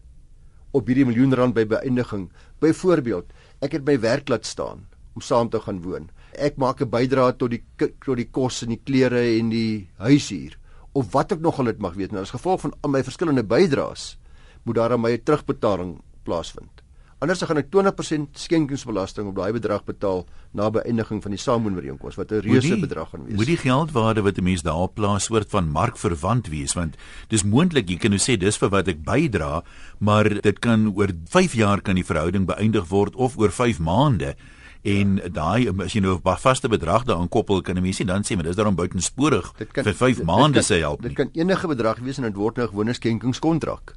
op 0.72 0.86
hierdie 0.86 1.04
miljoen 1.04 1.34
rand 1.34 1.54
by 1.54 1.64
beëindiging. 1.64 2.30
Byvoorbeeld, 2.60 3.24
ek 3.60 3.72
het 3.72 3.84
my 3.84 3.98
werk 4.00 4.28
laat 4.28 4.46
staan 4.46 4.86
om 5.14 5.20
saam 5.20 5.48
te 5.48 5.60
gaan 5.60 5.82
woon. 5.82 6.10
Ek 6.32 6.56
maak 6.56 6.80
'n 6.80 6.88
bydrae 6.88 7.36
tot 7.36 7.50
die 7.50 7.64
tot 7.76 8.16
die 8.16 8.30
kos 8.30 8.62
en 8.62 8.68
die 8.68 8.80
klere 8.84 9.38
en 9.38 9.50
die 9.50 9.88
huishuur 9.98 10.56
of 10.92 11.12
wat 11.12 11.32
ek 11.32 11.40
nogal 11.40 11.64
dit 11.64 11.78
mag 11.78 11.94
weet. 11.94 12.12
Nou 12.12 12.22
as 12.22 12.34
gevolg 12.34 12.60
van 12.60 12.74
al 12.80 12.90
my 12.90 13.02
verskillende 13.02 13.44
bydraes 13.44 14.16
moet 14.62 14.78
daar 14.78 14.92
aan 14.92 15.00
my 15.00 15.12
'n 15.12 15.22
terugbetaling 15.24 16.00
plaasvind. 16.22 16.82
Anders 17.22 17.42
gaan 17.46 17.60
ek 17.60 17.68
20% 17.70 18.34
skenkingsbelasting 18.34 19.28
op 19.30 19.36
daai 19.36 19.52
bedrag 19.54 19.84
betaal 19.86 20.24
na 20.58 20.66
beëindiging 20.74 21.20
van 21.22 21.30
die 21.30 21.38
saamwoonooreenkoms 21.38 22.16
wat 22.18 22.32
'n 22.32 22.42
reuse 22.42 22.78
bedrag 22.82 23.10
gaan 23.10 23.24
wees. 23.24 23.36
Moet 23.36 23.46
die 23.46 23.62
geldwaarde 23.62 24.22
wat 24.22 24.38
'n 24.38 24.42
mens 24.42 24.62
daar 24.62 24.88
plaas 24.88 25.24
soort 25.24 25.48
van 25.50 25.70
markverwant 25.70 26.48
wees 26.48 26.74
want 26.74 26.96
dis 27.28 27.44
moontlik 27.44 27.88
jy 27.88 27.96
kan 27.96 28.10
nou 28.10 28.18
sê 28.18 28.36
dis 28.36 28.58
vir 28.58 28.68
wat 28.68 28.88
ek 28.88 29.04
bydra, 29.04 29.62
maar 29.98 30.42
dit 30.42 30.58
kan 30.58 30.92
oor 30.96 31.10
5 31.28 31.54
jaar 31.54 31.80
kan 31.80 31.94
die 31.94 32.04
verhouding 32.04 32.46
beëindig 32.46 32.88
word 32.88 33.14
of 33.14 33.38
oor 33.38 33.50
5 33.50 33.78
maande. 33.78 34.34
En 34.82 35.20
daai 35.30 35.68
as 35.84 35.94
jy 35.94 36.00
nou 36.02 36.18
'n 36.18 36.36
vaste 36.38 36.68
bedrag 36.68 37.04
daaraan 37.04 37.28
koppel 37.28 37.62
kan 37.62 37.76
'n 37.76 37.82
mens 37.82 37.98
nie 37.98 38.06
dan 38.06 38.24
sê 38.24 38.34
maar 38.34 38.44
dis 38.44 38.56
daarom 38.56 38.74
buitensporig 38.74 39.52
vir 39.56 39.94
5 39.94 40.22
maande 40.22 40.62
sê 40.62 40.80
help. 40.80 41.02
Dit 41.02 41.12
kan 41.12 41.30
enige 41.32 41.66
bedrag 41.68 41.98
wees 41.98 42.18
en 42.18 42.24
dit 42.24 42.34
word 42.34 42.56
nou 42.56 42.68
gewone 42.68 42.92
skenkingskontrak. 42.92 43.94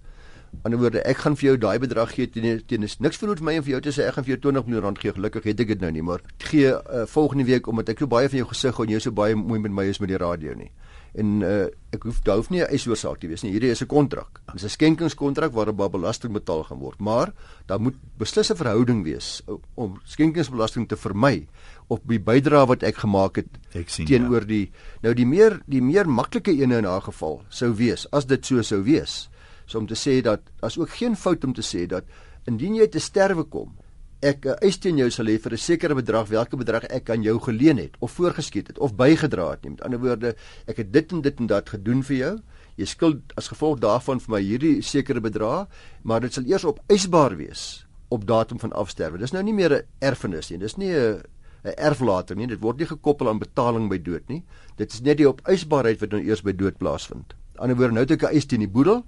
Aan 0.64 0.72
die 0.72 0.80
woorde 0.80 1.02
ek 1.02 1.18
gaan 1.18 1.36
vir 1.36 1.46
jou 1.48 1.58
daai 1.58 1.80
bedrag 1.80 2.14
gee 2.14 2.30
teen 2.30 2.62
teen 2.68 2.84
is 2.84 3.00
niks 3.00 3.18
verhoed 3.18 3.38
vir 3.38 3.46
my 3.46 3.54
en 3.54 3.64
vir 3.64 3.72
jou 3.72 3.82
te 3.82 3.90
sê 3.90 4.06
ek 4.08 4.14
gaan 4.14 4.24
vir 4.24 4.38
jou 4.38 4.52
20 4.52 4.66
miljoen 4.66 4.84
rand 4.84 5.00
gee. 5.00 5.12
Gelukkig 5.12 5.44
het 5.44 5.60
ek 5.60 5.68
dit 5.68 5.82
nou 5.82 5.92
nie, 5.92 6.02
maar 6.02 6.22
gee 6.38 6.68
uh, 6.68 7.06
volgende 7.06 7.46
week 7.46 7.68
omdat 7.68 7.90
ek 7.90 8.00
so 8.00 8.08
baie 8.08 8.30
van 8.30 8.38
jou 8.38 8.48
gesig 8.48 8.80
en 8.80 8.90
jy 8.90 9.00
so 9.00 9.12
baie 9.12 9.36
mooi 9.36 9.60
met 9.60 9.72
my 9.72 9.84
is 9.84 10.00
met 10.00 10.10
die 10.10 10.18
radio 10.18 10.54
nie 10.54 10.72
en 11.16 11.42
uh, 11.48 11.66
ek 11.96 12.04
hoef 12.04 12.20
daar 12.28 12.42
hoef 12.42 12.50
nie 12.52 12.62
'n 12.62 12.72
eisoorsaak 12.76 13.20
te 13.20 13.28
wees 13.28 13.44
nie. 13.44 13.52
Hierdie 13.52 13.72
is 13.72 13.82
'n 13.82 13.88
kontrak. 13.88 14.42
Dit 14.52 14.56
is 14.56 14.64
'n 14.64 14.70
skenkingskontrak 14.70 15.54
waarop 15.54 15.92
belasting 15.92 16.34
betaal 16.34 16.64
gaan 16.64 16.80
word, 16.80 17.00
maar 17.00 17.34
daar 17.66 17.80
moet 17.80 17.96
beslis 18.18 18.52
'n 18.52 18.56
verhouding 18.56 19.04
wees 19.04 19.42
om 19.76 20.00
skenkingsbelasting 20.04 20.88
te 20.88 20.96
vermy 20.96 21.48
op 21.88 22.02
die 22.08 22.20
bydrae 22.20 22.66
wat 22.66 22.84
ek 22.84 22.96
gemaak 22.96 23.36
het 23.36 23.48
ek 23.74 23.90
sien, 23.90 24.06
teenoor 24.06 24.42
ja. 24.42 24.48
die 24.48 24.72
nou 25.02 25.14
die 25.14 25.26
meer 25.26 25.62
die 25.68 25.82
meer 25.82 26.10
maklike 26.10 26.52
ene 26.52 26.78
in 26.78 26.86
haar 26.86 27.02
geval 27.02 27.44
sou 27.50 27.74
wees 27.74 28.08
as 28.12 28.26
dit 28.26 28.46
so 28.46 28.62
sou 28.62 28.84
wees. 28.84 29.30
So 29.66 29.80
om 29.80 29.88
te 29.88 29.96
sê 29.96 30.22
dat 30.22 30.42
as 30.62 30.78
ook 30.78 30.90
geen 30.90 31.16
fout 31.16 31.44
om 31.44 31.54
te 31.54 31.62
sê 31.62 31.88
dat 31.88 32.04
indien 32.46 32.76
jy 32.76 32.88
te 32.88 33.00
sterwe 33.00 33.44
kom 33.44 33.76
ek 34.22 34.46
'n 34.46 34.50
uh, 34.50 34.56
eis 34.62 34.78
teen 34.78 34.98
jou 34.98 35.10
sal 35.10 35.26
hê 35.26 35.40
vir 35.40 35.54
'n 35.54 35.58
sekere 35.58 35.96
bedrag, 35.96 36.28
watter 36.30 36.58
bedrag 36.58 36.84
ek 36.90 37.10
aan 37.10 37.24
jou 37.24 37.40
geleen 37.40 37.78
het 37.78 37.96
of 38.00 38.12
voorgeskiet 38.12 38.68
het 38.68 38.80
of 38.80 38.96
bygedra 38.96 39.52
het 39.52 39.64
nie. 39.64 39.72
Met 39.72 39.82
ander 39.82 40.00
woorde, 40.00 40.36
ek 40.68 40.78
het 40.78 40.92
dit 40.94 41.12
en 41.12 41.22
dit 41.22 41.40
en 41.40 41.48
dat 41.48 41.70
gedoen 41.70 42.04
vir 42.04 42.18
jou. 42.18 42.40
Jy 42.78 42.86
skuld 42.86 43.22
as 43.36 43.48
gevolg 43.48 43.80
daarvan 43.80 44.20
vir 44.20 44.32
my 44.32 44.42
hierdie 44.42 44.82
sekere 44.82 45.22
bedrag, 45.22 45.68
maar 46.04 46.22
dit 46.22 46.34
sal 46.34 46.44
eers 46.46 46.66
op 46.66 46.80
eisbaar 46.88 47.36
wees 47.38 47.86
op 48.10 48.26
datum 48.28 48.60
van 48.60 48.74
afsterwe. 48.74 49.18
Dis 49.18 49.32
nou 49.32 49.44
nie 49.44 49.54
meer 49.54 49.74
'n 49.74 49.84
erfenis 50.00 50.50
nie. 50.50 50.58
Dis 50.58 50.78
nie 50.78 50.92
'n 50.92 51.22
'n 51.66 51.74
erflater 51.78 52.36
nie. 52.36 52.48
Dit 52.48 52.62
word 52.62 52.78
nie 52.78 52.86
gekoppel 52.86 53.30
aan 53.30 53.40
betaling 53.40 53.90
by 53.90 53.98
dood 53.98 54.28
nie. 54.30 54.44
Dit 54.78 54.94
is 54.94 55.02
net 55.02 55.18
die 55.18 55.30
op 55.30 55.42
eisbaarheid 55.50 56.00
wat 56.00 56.12
nou 56.12 56.22
eers 56.22 56.42
by 56.42 56.54
dood 56.54 56.78
plaasvind. 56.78 57.34
Aan 57.34 57.36
die 57.36 57.62
ander 57.62 57.76
woorde, 57.76 57.94
nou 57.94 58.04
het 58.04 58.12
ek 58.12 58.24
'n 58.24 58.36
eis 58.36 58.46
teen 58.46 58.60
die 58.60 58.68
boedel 58.68 59.06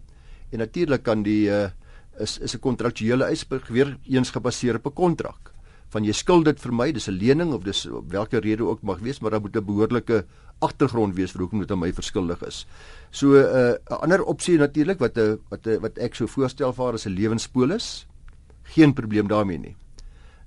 en 0.52 0.60
natuurlik 0.60 1.04
kan 1.04 1.24
die 1.24 1.50
uh, 1.50 1.70
is 2.20 2.38
is 2.40 2.56
'n 2.56 2.60
kontraktuele 2.60 3.24
eis 3.24 3.46
weer 3.70 3.98
eens 4.10 4.32
gebaseer 4.32 4.76
op 4.76 4.88
'n 4.88 4.94
kontrak. 4.94 5.52
Van 5.90 6.04
jy 6.04 6.12
skuld 6.12 6.46
dit 6.46 6.60
vir 6.60 6.74
my, 6.74 6.92
dis 6.92 7.08
'n 7.08 7.18
lening 7.18 7.54
of 7.54 7.64
dis 7.64 7.86
op 7.86 8.12
watter 8.12 8.42
rede 8.42 8.64
ook 8.64 8.82
mag 8.82 9.00
wees, 9.00 9.20
maar 9.20 9.32
daar 9.32 9.42
moet 9.42 9.56
'n 9.56 9.66
behoorlike 9.66 10.26
agtergrond 10.60 11.16
wees 11.16 11.32
vir 11.32 11.42
hoekom 11.42 11.60
dit 11.60 11.72
aan 11.72 11.80
my 11.80 11.94
verskuldig 11.94 12.42
is. 12.44 12.66
So 13.12 13.28
'n 13.34 13.46
uh, 13.46 13.74
'n 13.90 14.02
ander 14.02 14.24
opsie 14.24 14.58
natuurlik 14.58 15.00
wat 15.00 15.18
'n 15.18 15.40
wat 15.50 15.68
'n 15.68 15.80
wat 15.82 15.98
ek 15.98 16.16
sou 16.16 16.28
voorstel 16.28 16.74
vir 16.74 16.94
is 16.94 17.06
'n 17.06 17.14
lewenspolis. 17.14 18.08
Geen 18.64 18.94
probleem 18.94 19.28
daarmee 19.28 19.58
nie. 19.58 19.76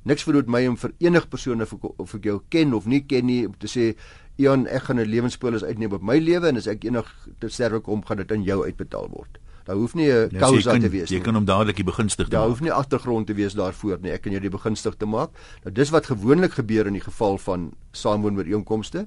Niks 0.03 0.23
verhoed 0.23 0.49
my 0.49 0.67
om 0.67 0.77
vir 0.77 0.93
enige 0.99 1.29
persoon 1.29 1.63
of, 1.63 1.75
of 1.97 2.15
ek 2.15 2.25
jou 2.25 2.41
ken 2.49 2.75
of 2.75 2.87
nie 2.87 3.01
ken 3.01 3.27
nie 3.27 3.47
om 3.47 3.55
te 3.59 3.69
sê 3.69 3.97
Ian, 4.41 4.67
ek 4.67 4.83
gaan 4.83 5.01
'n 5.01 5.09
lewenspolis 5.09 5.65
uitneem 5.65 5.93
op 5.93 6.03
my 6.03 6.19
lewe 6.19 6.49
en 6.49 6.57
as 6.57 6.67
ek 6.67 6.85
eendag 6.85 7.29
te 7.39 7.49
sterwe 7.49 7.81
kom, 7.81 8.05
gaan 8.05 8.17
dit 8.17 8.33
aan 8.33 8.43
jou 8.43 8.65
uitbetaal 8.65 9.09
word. 9.13 9.39
Daar 9.71 9.79
hoef 9.79 9.95
nie 9.95 10.11
'n 10.11 10.29
nee, 10.31 10.41
kausa 10.41 10.79
te 10.79 10.89
wees 10.89 11.11
nie. 11.11 11.19
Jy 11.19 11.25
kan 11.25 11.35
hom 11.35 11.45
dadelik 11.45 11.77
die 11.77 11.85
begunstig 11.85 12.27
te 12.27 12.35
maak. 12.35 12.41
Daar 12.41 12.49
hoef 12.49 12.61
nie 12.61 12.73
agtergrond 12.73 13.27
te 13.27 13.35
wees 13.35 13.55
daarvoor 13.55 13.99
nie. 14.01 14.11
Ek 14.11 14.23
kan 14.23 14.33
jou 14.33 14.41
die 14.41 14.51
begunstig 14.51 14.97
te 14.97 15.07
maak. 15.07 15.31
Nou 15.63 15.73
dis 15.75 15.91
wat 15.91 16.07
gewoonlik 16.07 16.53
gebeur 16.53 16.87
in 16.87 16.93
die 16.93 17.05
geval 17.05 17.39
van 17.39 17.73
saamwoon 17.93 18.35
met 18.35 18.47
inkomste. 18.47 18.99
In 18.99 19.07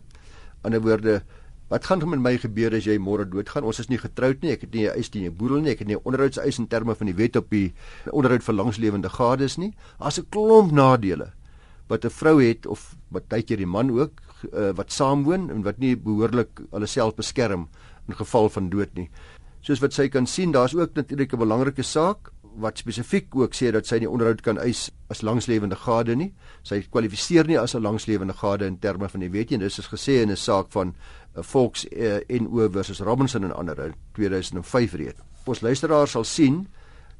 ander 0.62 0.82
woorde, 0.82 1.23
wat 1.67 1.86
gaan 1.86 2.10
met 2.10 2.19
my 2.19 2.38
gebeur 2.38 2.73
as 2.73 2.86
jy 2.86 2.97
môre 2.97 3.26
doodgaan? 3.30 3.63
Ons 3.63 3.80
is 3.80 3.89
nie 3.89 3.97
getroud 3.97 4.41
nie. 4.41 4.52
Ek 4.52 4.62
het 4.62 4.73
nie 4.73 4.88
'n 4.88 4.95
eis 4.95 5.10
teen 5.10 5.23
jou 5.23 5.34
boedel 5.34 5.60
nie. 5.60 5.71
Ek 5.71 5.80
het 5.80 5.88
nie 5.88 5.95
'n 5.95 6.02
onderhoudseis 6.04 6.60
in 6.60 6.67
terme 6.67 6.95
van 6.95 7.08
die 7.08 7.15
wet 7.15 7.36
op 7.36 7.49
die 7.49 7.73
onderhoud 8.12 8.43
vir 8.43 8.56
langslewende 8.56 9.10
gades 9.10 9.58
nie. 9.58 9.73
Daar's 9.99 10.19
'n 10.19 10.28
klomp 10.30 10.71
nadele 10.71 11.34
wat 11.89 12.06
'n 12.06 12.10
vrou 12.10 12.41
het 12.41 12.65
of 12.65 12.95
wat 13.10 13.23
tydjie 13.28 13.58
die 13.58 13.65
man 13.67 13.91
ook 13.91 14.12
uh, 14.54 14.71
wat 14.71 14.91
saamwoon 14.91 15.49
en 15.49 15.63
wat 15.63 15.78
nie 15.78 15.97
behoorlik 15.97 16.62
hulle 16.71 16.88
self 16.88 17.15
beskerm 17.15 17.67
in 18.08 18.15
geval 18.15 18.49
van 18.49 18.69
dood 18.69 18.93
nie 18.93 19.10
soos 19.63 19.80
wat 19.80 19.95
sy 19.95 20.10
kan 20.12 20.28
sien, 20.28 20.52
daar's 20.52 20.76
ook 20.76 20.93
natuurlik 20.93 21.34
'n 21.34 21.39
belangrike 21.39 21.84
saak 21.84 22.32
wat 22.56 22.78
spesifiek 22.78 23.36
ook 23.36 23.56
sê 23.56 23.71
dat 23.71 23.88
sy 23.88 23.97
nie 23.99 24.10
onderhoud 24.10 24.41
kan 24.41 24.58
eis 24.58 24.91
as 25.10 25.21
langslewende 25.21 25.76
gade 25.76 26.15
nie. 26.15 26.34
Sy 26.63 26.84
kwalifiseer 26.91 27.47
nie 27.47 27.58
as 27.60 27.73
'n 27.76 27.82
langslewende 27.82 28.34
gade 28.34 28.65
in 28.65 28.80
terme 28.80 29.10
van 29.10 29.19
die 29.19 29.30
wet 29.30 29.49
nie. 29.49 29.58
Dis 29.58 29.80
is 29.80 29.88
gesê 29.88 30.21
in 30.21 30.30
'n 30.30 30.36
saak 30.36 30.67
van 30.69 30.88
'n 30.88 30.95
uh, 31.39 31.43
Volks 31.43 31.86
uh, 31.86 32.19
NO 32.30 32.69
versus 32.69 32.99
Robinson 32.99 33.43
en 33.43 33.56
ander 33.56 33.80
in 33.80 33.93
2005 34.13 34.93
reeds. 34.93 35.19
Ons 35.45 35.62
luisteraars 35.62 36.12
sal 36.12 36.23
sien 36.23 36.67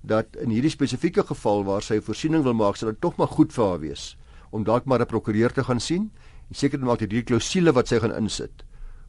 dat 0.01 0.25
in 0.36 0.49
hierdie 0.49 0.69
spesifieke 0.69 1.23
geval 1.23 1.63
waar 1.63 1.82
sy 1.82 2.01
voorsiening 2.01 2.43
wil 2.43 2.53
maak, 2.53 2.75
sal 2.75 2.89
dit 2.89 3.01
tog 3.01 3.15
maar 3.15 3.27
goed 3.27 3.53
vir 3.53 3.65
haar 3.65 3.79
wees 3.79 4.17
om 4.51 4.63
dalk 4.63 4.86
maar 4.86 4.99
'n 4.99 5.06
prokureur 5.06 5.51
te 5.51 5.63
gaan 5.63 5.79
sien 5.79 6.12
en 6.49 6.56
seker 6.56 6.79
maak 6.79 6.99
dat 6.99 7.12
hierdie 7.12 7.23
klousule 7.23 7.71
wat 7.71 7.88
sy 7.88 7.99
gaan 7.99 8.15
insit 8.15 8.63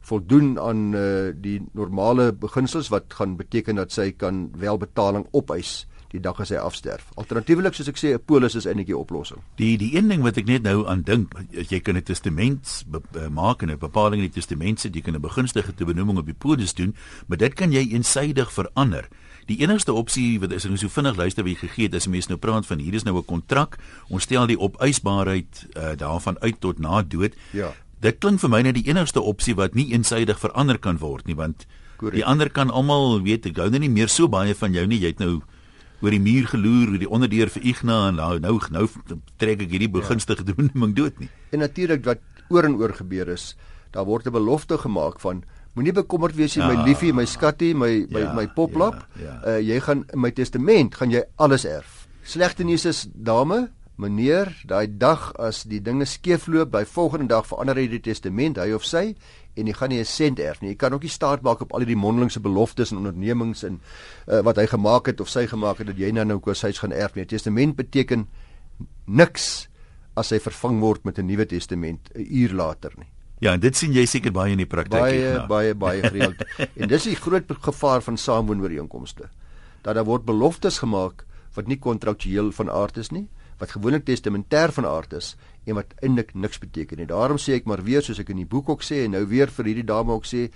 voldoen 0.05 0.55
aan 0.61 0.93
uh, 0.93 1.33
die 1.33 1.59
normale 1.73 2.31
beginsels 2.33 2.91
wat 2.93 3.13
gaan 3.17 3.35
beteken 3.39 3.81
dat 3.81 3.91
sy 3.91 4.11
kan 4.11 4.49
wel 4.57 4.77
betaling 4.77 5.25
opeis 5.31 5.85
die 6.15 6.21
dag 6.23 6.39
as 6.39 6.51
hy 6.53 6.59
afsterf. 6.61 7.09
Alternatiefelik 7.19 7.75
soos 7.75 7.89
ek 7.91 7.99
sê 7.99 8.13
'n 8.13 8.23
polis 8.25 8.55
is 8.55 8.65
eintlik 8.65 8.87
die 8.87 8.97
oplossing. 8.97 9.41
Die 9.59 9.75
die 9.77 9.95
een 9.97 10.07
ding 10.07 10.23
wat 10.23 10.37
ek 10.37 10.47
net 10.47 10.63
nou 10.63 10.85
aan 10.87 11.03
dink, 11.03 11.33
jy 11.51 11.79
kan 11.79 11.97
'n 11.97 12.03
testament 12.03 12.85
maak 13.29 13.63
en 13.63 13.71
'n 13.71 13.77
bepaling 13.77 14.21
in 14.21 14.29
die 14.29 14.39
testament 14.39 14.79
sê 14.79 14.93
jy 14.93 15.01
kan 15.01 15.15
'n 15.15 15.21
begunstigde 15.21 15.73
te 15.73 15.85
benoeming 15.85 16.17
op 16.17 16.25
die 16.25 16.37
polis 16.37 16.73
doen, 16.73 16.95
maar 17.27 17.37
dit 17.37 17.53
kan 17.53 17.71
jy 17.71 17.91
eensydig 17.91 18.51
verander. 18.51 19.09
Die 19.45 19.61
enigste 19.61 19.93
opsie 19.93 20.39
wat 20.39 20.51
is 20.51 20.65
en 20.65 20.77
so 20.77 20.89
vinnig 20.89 21.15
luister 21.15 21.43
wie 21.43 21.55
gegee 21.55 21.85
het 21.85 21.95
as 21.95 22.07
mense 22.07 22.29
nou 22.29 22.39
praat 22.41 22.65
van 22.65 22.79
hier 22.79 22.93
is 22.93 23.03
nou 23.03 23.17
'n 23.17 23.25
kontrak, 23.25 23.77
ons 24.09 24.23
stel 24.23 24.47
die 24.47 24.59
opeisbaarheid 24.59 25.67
uh, 25.77 25.95
daarvan 25.95 26.39
uit 26.39 26.59
tot 26.59 26.79
na 26.79 27.03
dood. 27.03 27.33
Ja. 27.51 27.73
Dit 28.01 28.19
klink 28.19 28.39
vir 28.39 28.49
my 28.49 28.61
net 28.61 28.75
die 28.75 28.87
enigste 28.89 29.21
opsie 29.21 29.55
wat 29.55 29.75
nie 29.75 29.93
eensydig 29.93 30.39
verander 30.39 30.77
kan 30.77 30.99
word 30.99 31.27
nie 31.27 31.35
want 31.35 31.65
Correct. 31.97 32.15
die 32.15 32.25
ander 32.25 32.49
kan 32.49 32.71
almal 32.71 33.21
weet 33.23 33.45
ek 33.45 33.55
gou 33.55 33.69
nou 33.71 33.79
nie 33.79 33.91
meer 33.91 34.11
so 34.11 34.27
baie 34.27 34.55
van 34.55 34.73
jou 34.75 34.85
nie 34.87 34.99
jy 34.99 35.13
het 35.13 35.23
nou 35.23 35.41
oor 36.03 36.11
die 36.11 36.21
muur 36.21 36.49
geloer 36.51 36.91
oor 36.91 37.01
die 37.01 37.09
onderdeur 37.09 37.51
vir 37.53 37.67
Igna 37.71 37.99
en 38.09 38.19
nou 38.19 38.33
nou 38.43 38.57
nou 38.75 38.85
trek 39.39 39.63
ek 39.63 39.71
hierdie 39.71 39.91
begunstige 39.91 40.43
ja. 40.43 40.57
benoeming 40.57 40.95
dood 40.99 41.21
nie 41.23 41.29
en 41.55 41.63
natuurlik 41.63 42.03
wat 42.05 42.23
oor 42.51 42.67
en 42.67 42.75
oor 42.81 42.93
gebeur 42.97 43.31
is 43.33 43.53
daar 43.95 44.05
word 44.05 44.27
'n 44.27 44.35
belofte 44.35 44.77
gemaak 44.77 45.19
van 45.23 45.43
moenie 45.75 45.95
bekommerd 45.95 46.35
wees 46.35 46.55
jy 46.55 46.63
ja. 46.63 46.71
my 46.73 46.83
liefie 46.87 47.13
my 47.13 47.25
skattie 47.25 47.73
my 47.73 48.05
my 48.11 48.19
ja, 48.27 48.33
my 48.33 48.47
poplap 48.47 49.07
ja, 49.15 49.23
ja. 49.23 49.35
Uh, 49.45 49.59
jy 49.59 49.79
gaan 49.79 50.03
in 50.13 50.19
my 50.19 50.31
testament 50.31 50.95
gaan 50.95 51.11
jy 51.11 51.23
alles 51.35 51.65
erf 51.65 52.07
slegte 52.23 52.63
nuus 52.63 52.85
is 52.85 53.07
dame 53.13 53.69
Meneer, 53.95 54.51
daai 54.67 54.87
dag 54.99 55.29
as 55.39 55.63
die 55.63 55.79
dinge 55.79 56.05
skeefloop, 56.05 56.71
by 56.73 56.83
volgende 56.85 57.29
dag 57.31 57.45
verander 57.47 57.77
hy 57.79 57.85
die 57.87 58.01
testament, 58.03 58.57
hy 58.59 58.73
of 58.75 58.83
sy, 58.83 59.13
en 59.55 59.69
jy 59.69 59.73
gaan 59.73 59.89
nie 59.89 59.99
'n 59.99 60.05
sent 60.05 60.39
erf 60.39 60.61
nie. 60.61 60.69
Jy 60.71 60.75
kan 60.75 60.93
ook 60.93 61.03
nie 61.03 61.09
staat 61.09 61.41
maak 61.41 61.61
op 61.61 61.73
al 61.73 61.79
hierdie 61.79 61.95
mondelingse 61.95 62.39
beloftes 62.39 62.91
en 62.91 62.97
ondernemings 62.97 63.63
en 63.63 63.79
uh, 64.27 64.41
wat 64.41 64.57
hy 64.57 64.67
gemaak 64.67 65.07
het 65.07 65.21
of 65.21 65.29
sy 65.29 65.47
gemaak 65.47 65.77
het 65.77 65.87
dat 65.87 65.97
jy 65.97 66.11
nou 66.11 66.25
nou 66.25 66.39
koshuis 66.39 66.79
gaan 66.79 66.91
erf 66.91 67.15
nie. 67.15 67.23
Die 67.23 67.37
testament 67.37 67.75
beteken 67.75 68.27
niks 69.05 69.69
as 70.15 70.31
hy 70.31 70.39
vervang 70.39 70.79
word 70.81 71.05
met 71.05 71.17
'n 71.19 71.25
nuwe 71.25 71.45
testament 71.45 72.11
'n 72.15 72.27
uur 72.29 72.53
later 72.53 72.91
nie. 72.97 73.07
Ja, 73.39 73.53
en 73.53 73.59
dit 73.59 73.75
sien 73.75 73.93
jy 73.93 74.05
seker 74.05 74.31
baie 74.31 74.51
in 74.51 74.57
die 74.57 74.65
praktyk 74.65 75.11
hier. 75.11 75.47
Baie 75.47 75.73
baie 75.73 75.75
baie 75.75 76.01
gereeld. 76.01 76.43
en 76.79 76.87
dis 76.87 77.03
die 77.03 77.15
groot 77.15 77.43
gevaar 77.47 78.01
van 78.01 78.17
saamwoonooreenkomste. 78.17 79.29
Dat 79.81 79.95
daar 79.95 80.05
word 80.05 80.25
beloftes 80.25 80.79
gemaak 80.79 81.25
wat 81.55 81.67
nie 81.67 81.79
kontraktueel 81.79 82.51
van 82.51 82.69
aard 82.69 82.97
is 82.97 83.11
nie, 83.11 83.27
wat 83.59 83.71
gewoonlik 83.71 84.05
testamentêr 84.05 84.71
van 84.75 84.85
aard 84.85 85.13
is 85.13 85.35
en 85.65 85.75
wat 85.75 85.93
eintlik 86.01 86.33
niks 86.33 86.59
beteken 86.59 86.97
nie. 86.97 87.07
Daarom 87.09 87.37
sê 87.37 87.55
ek 87.59 87.65
maar 87.65 87.83
weer 87.83 88.03
soos 88.03 88.19
ek 88.19 88.29
in 88.29 88.43
die 88.43 88.49
boek 88.49 88.69
ook 88.69 88.83
sê 88.83 89.05
en 89.05 89.15
nou 89.15 89.25
weer 89.27 89.47
vir 89.47 89.65
hierdie 89.71 89.87
dame 89.87 90.11
ook 90.13 90.25
sê, 90.25 90.49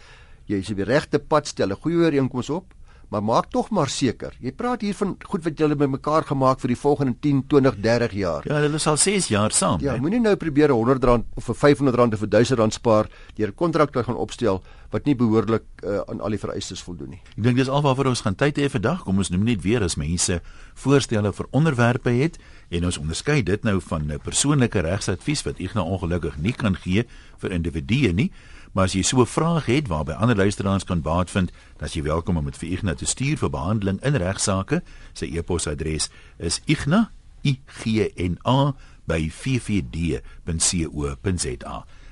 jy 0.49 0.59
is 0.59 0.71
op 0.71 0.81
die 0.81 0.89
regte 0.89 1.19
pad 1.19 1.47
stel 1.47 1.71
'n 1.71 1.81
goeie 1.81 1.97
ooreenkoms 2.05 2.49
op 2.49 2.73
maar 3.09 3.23
maak 3.23 3.49
tog 3.49 3.69
maar 3.69 3.89
seker. 3.89 4.35
Jy 4.39 4.51
praat 4.57 4.81
hier 4.85 4.95
van 4.97 5.15
goed 5.25 5.43
wat 5.43 5.57
julle 5.57 5.75
bymekaar 5.75 6.27
gemaak 6.29 6.59
vir 6.61 6.73
die 6.73 6.79
volgende 6.79 7.15
10, 7.19 7.43
20, 7.47 7.79
30 7.81 8.13
jaar. 8.13 8.49
Ja, 8.49 8.59
hulle 8.63 8.81
sal 8.81 8.97
6 8.97 9.29
jaar 9.33 9.51
saam. 9.55 9.81
Ja, 9.81 9.97
moenie 9.97 10.21
nou 10.21 10.35
probeer 10.39 10.73
100 10.73 11.03
rand 11.03 11.25
of 11.35 11.49
vir 11.49 11.55
500 11.55 11.97
rand 11.97 12.13
of 12.13 12.19
vir 12.19 12.29
1000 12.29 12.59
rand 12.59 12.73
spaar 12.73 13.09
deur 13.35 13.49
'n 13.49 13.55
kontrak 13.55 13.91
te 13.91 14.03
gaan 14.03 14.15
opstel 14.15 14.61
wat 14.89 15.05
nie 15.05 15.15
behoorlik 15.15 15.63
uh, 15.83 16.01
aan 16.09 16.21
al 16.21 16.33
die 16.33 16.41
vereistes 16.41 16.81
voldoen 16.81 17.09
nie. 17.09 17.21
Ek 17.37 17.43
dink 17.43 17.57
dis 17.57 17.69
alwaar 17.69 18.07
ons 18.09 18.21
gaan 18.21 18.35
tyd 18.35 18.57
hê 18.57 18.69
vandag. 18.69 19.03
Kom 19.05 19.17
ons 19.17 19.29
noem 19.29 19.43
net 19.43 19.61
weer 19.61 19.83
as 19.83 19.95
mense 19.95 20.41
voorstelle 20.73 21.33
vir 21.33 21.49
onderwerpe 21.51 22.09
het 22.09 22.39
en 22.69 22.85
ons 22.85 22.97
onderskei 22.97 23.43
dit 23.43 23.63
nou 23.63 23.79
van 23.81 24.11
'n 24.11 24.19
persoonlike 24.19 24.79
regsadvies 24.79 25.43
wat 25.45 25.59
ek 25.59 25.73
nou 25.73 25.85
ongelukkig 25.85 26.37
nie 26.37 26.53
kan 26.53 26.75
gee 26.75 27.05
vir 27.37 27.51
individue 27.51 28.13
nie. 28.13 28.31
Maar 28.71 28.83
as 28.83 28.93
jy 28.93 29.01
so 29.01 29.21
'n 29.21 29.25
vraag 29.25 29.65
het 29.65 29.87
waarby 29.87 30.11
ander 30.11 30.35
luisteraars 30.35 30.83
kan 30.83 31.01
baat 31.01 31.31
vind, 31.31 31.51
dan 31.77 31.87
is 31.87 31.93
jy 31.93 32.03
welkom 32.03 32.37
om 32.37 32.45
dit 32.45 32.57
vir 32.57 32.69
Ignas 32.69 32.97
te 32.97 33.05
stuur 33.05 33.37
vir 33.37 33.49
behandeling 33.49 34.01
in 34.03 34.15
regsaake. 34.15 34.81
Sy 35.13 35.25
e-posadres 35.25 36.09
is 36.37 36.61
igna 36.65 37.11
i 37.43 37.59
g 37.65 38.11
n 38.15 38.37
a 38.45 38.73
by 39.05 39.29
ffd.co.za. 39.29 40.25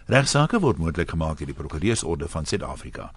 Regsaake 0.06 0.60
word 0.60 0.78
moontlik 0.78 1.10
gemaak 1.10 1.38
deur 1.38 1.48
die 1.48 1.56
Prokureursorde 1.56 2.28
van 2.28 2.46
Suid-Afrika. 2.46 3.12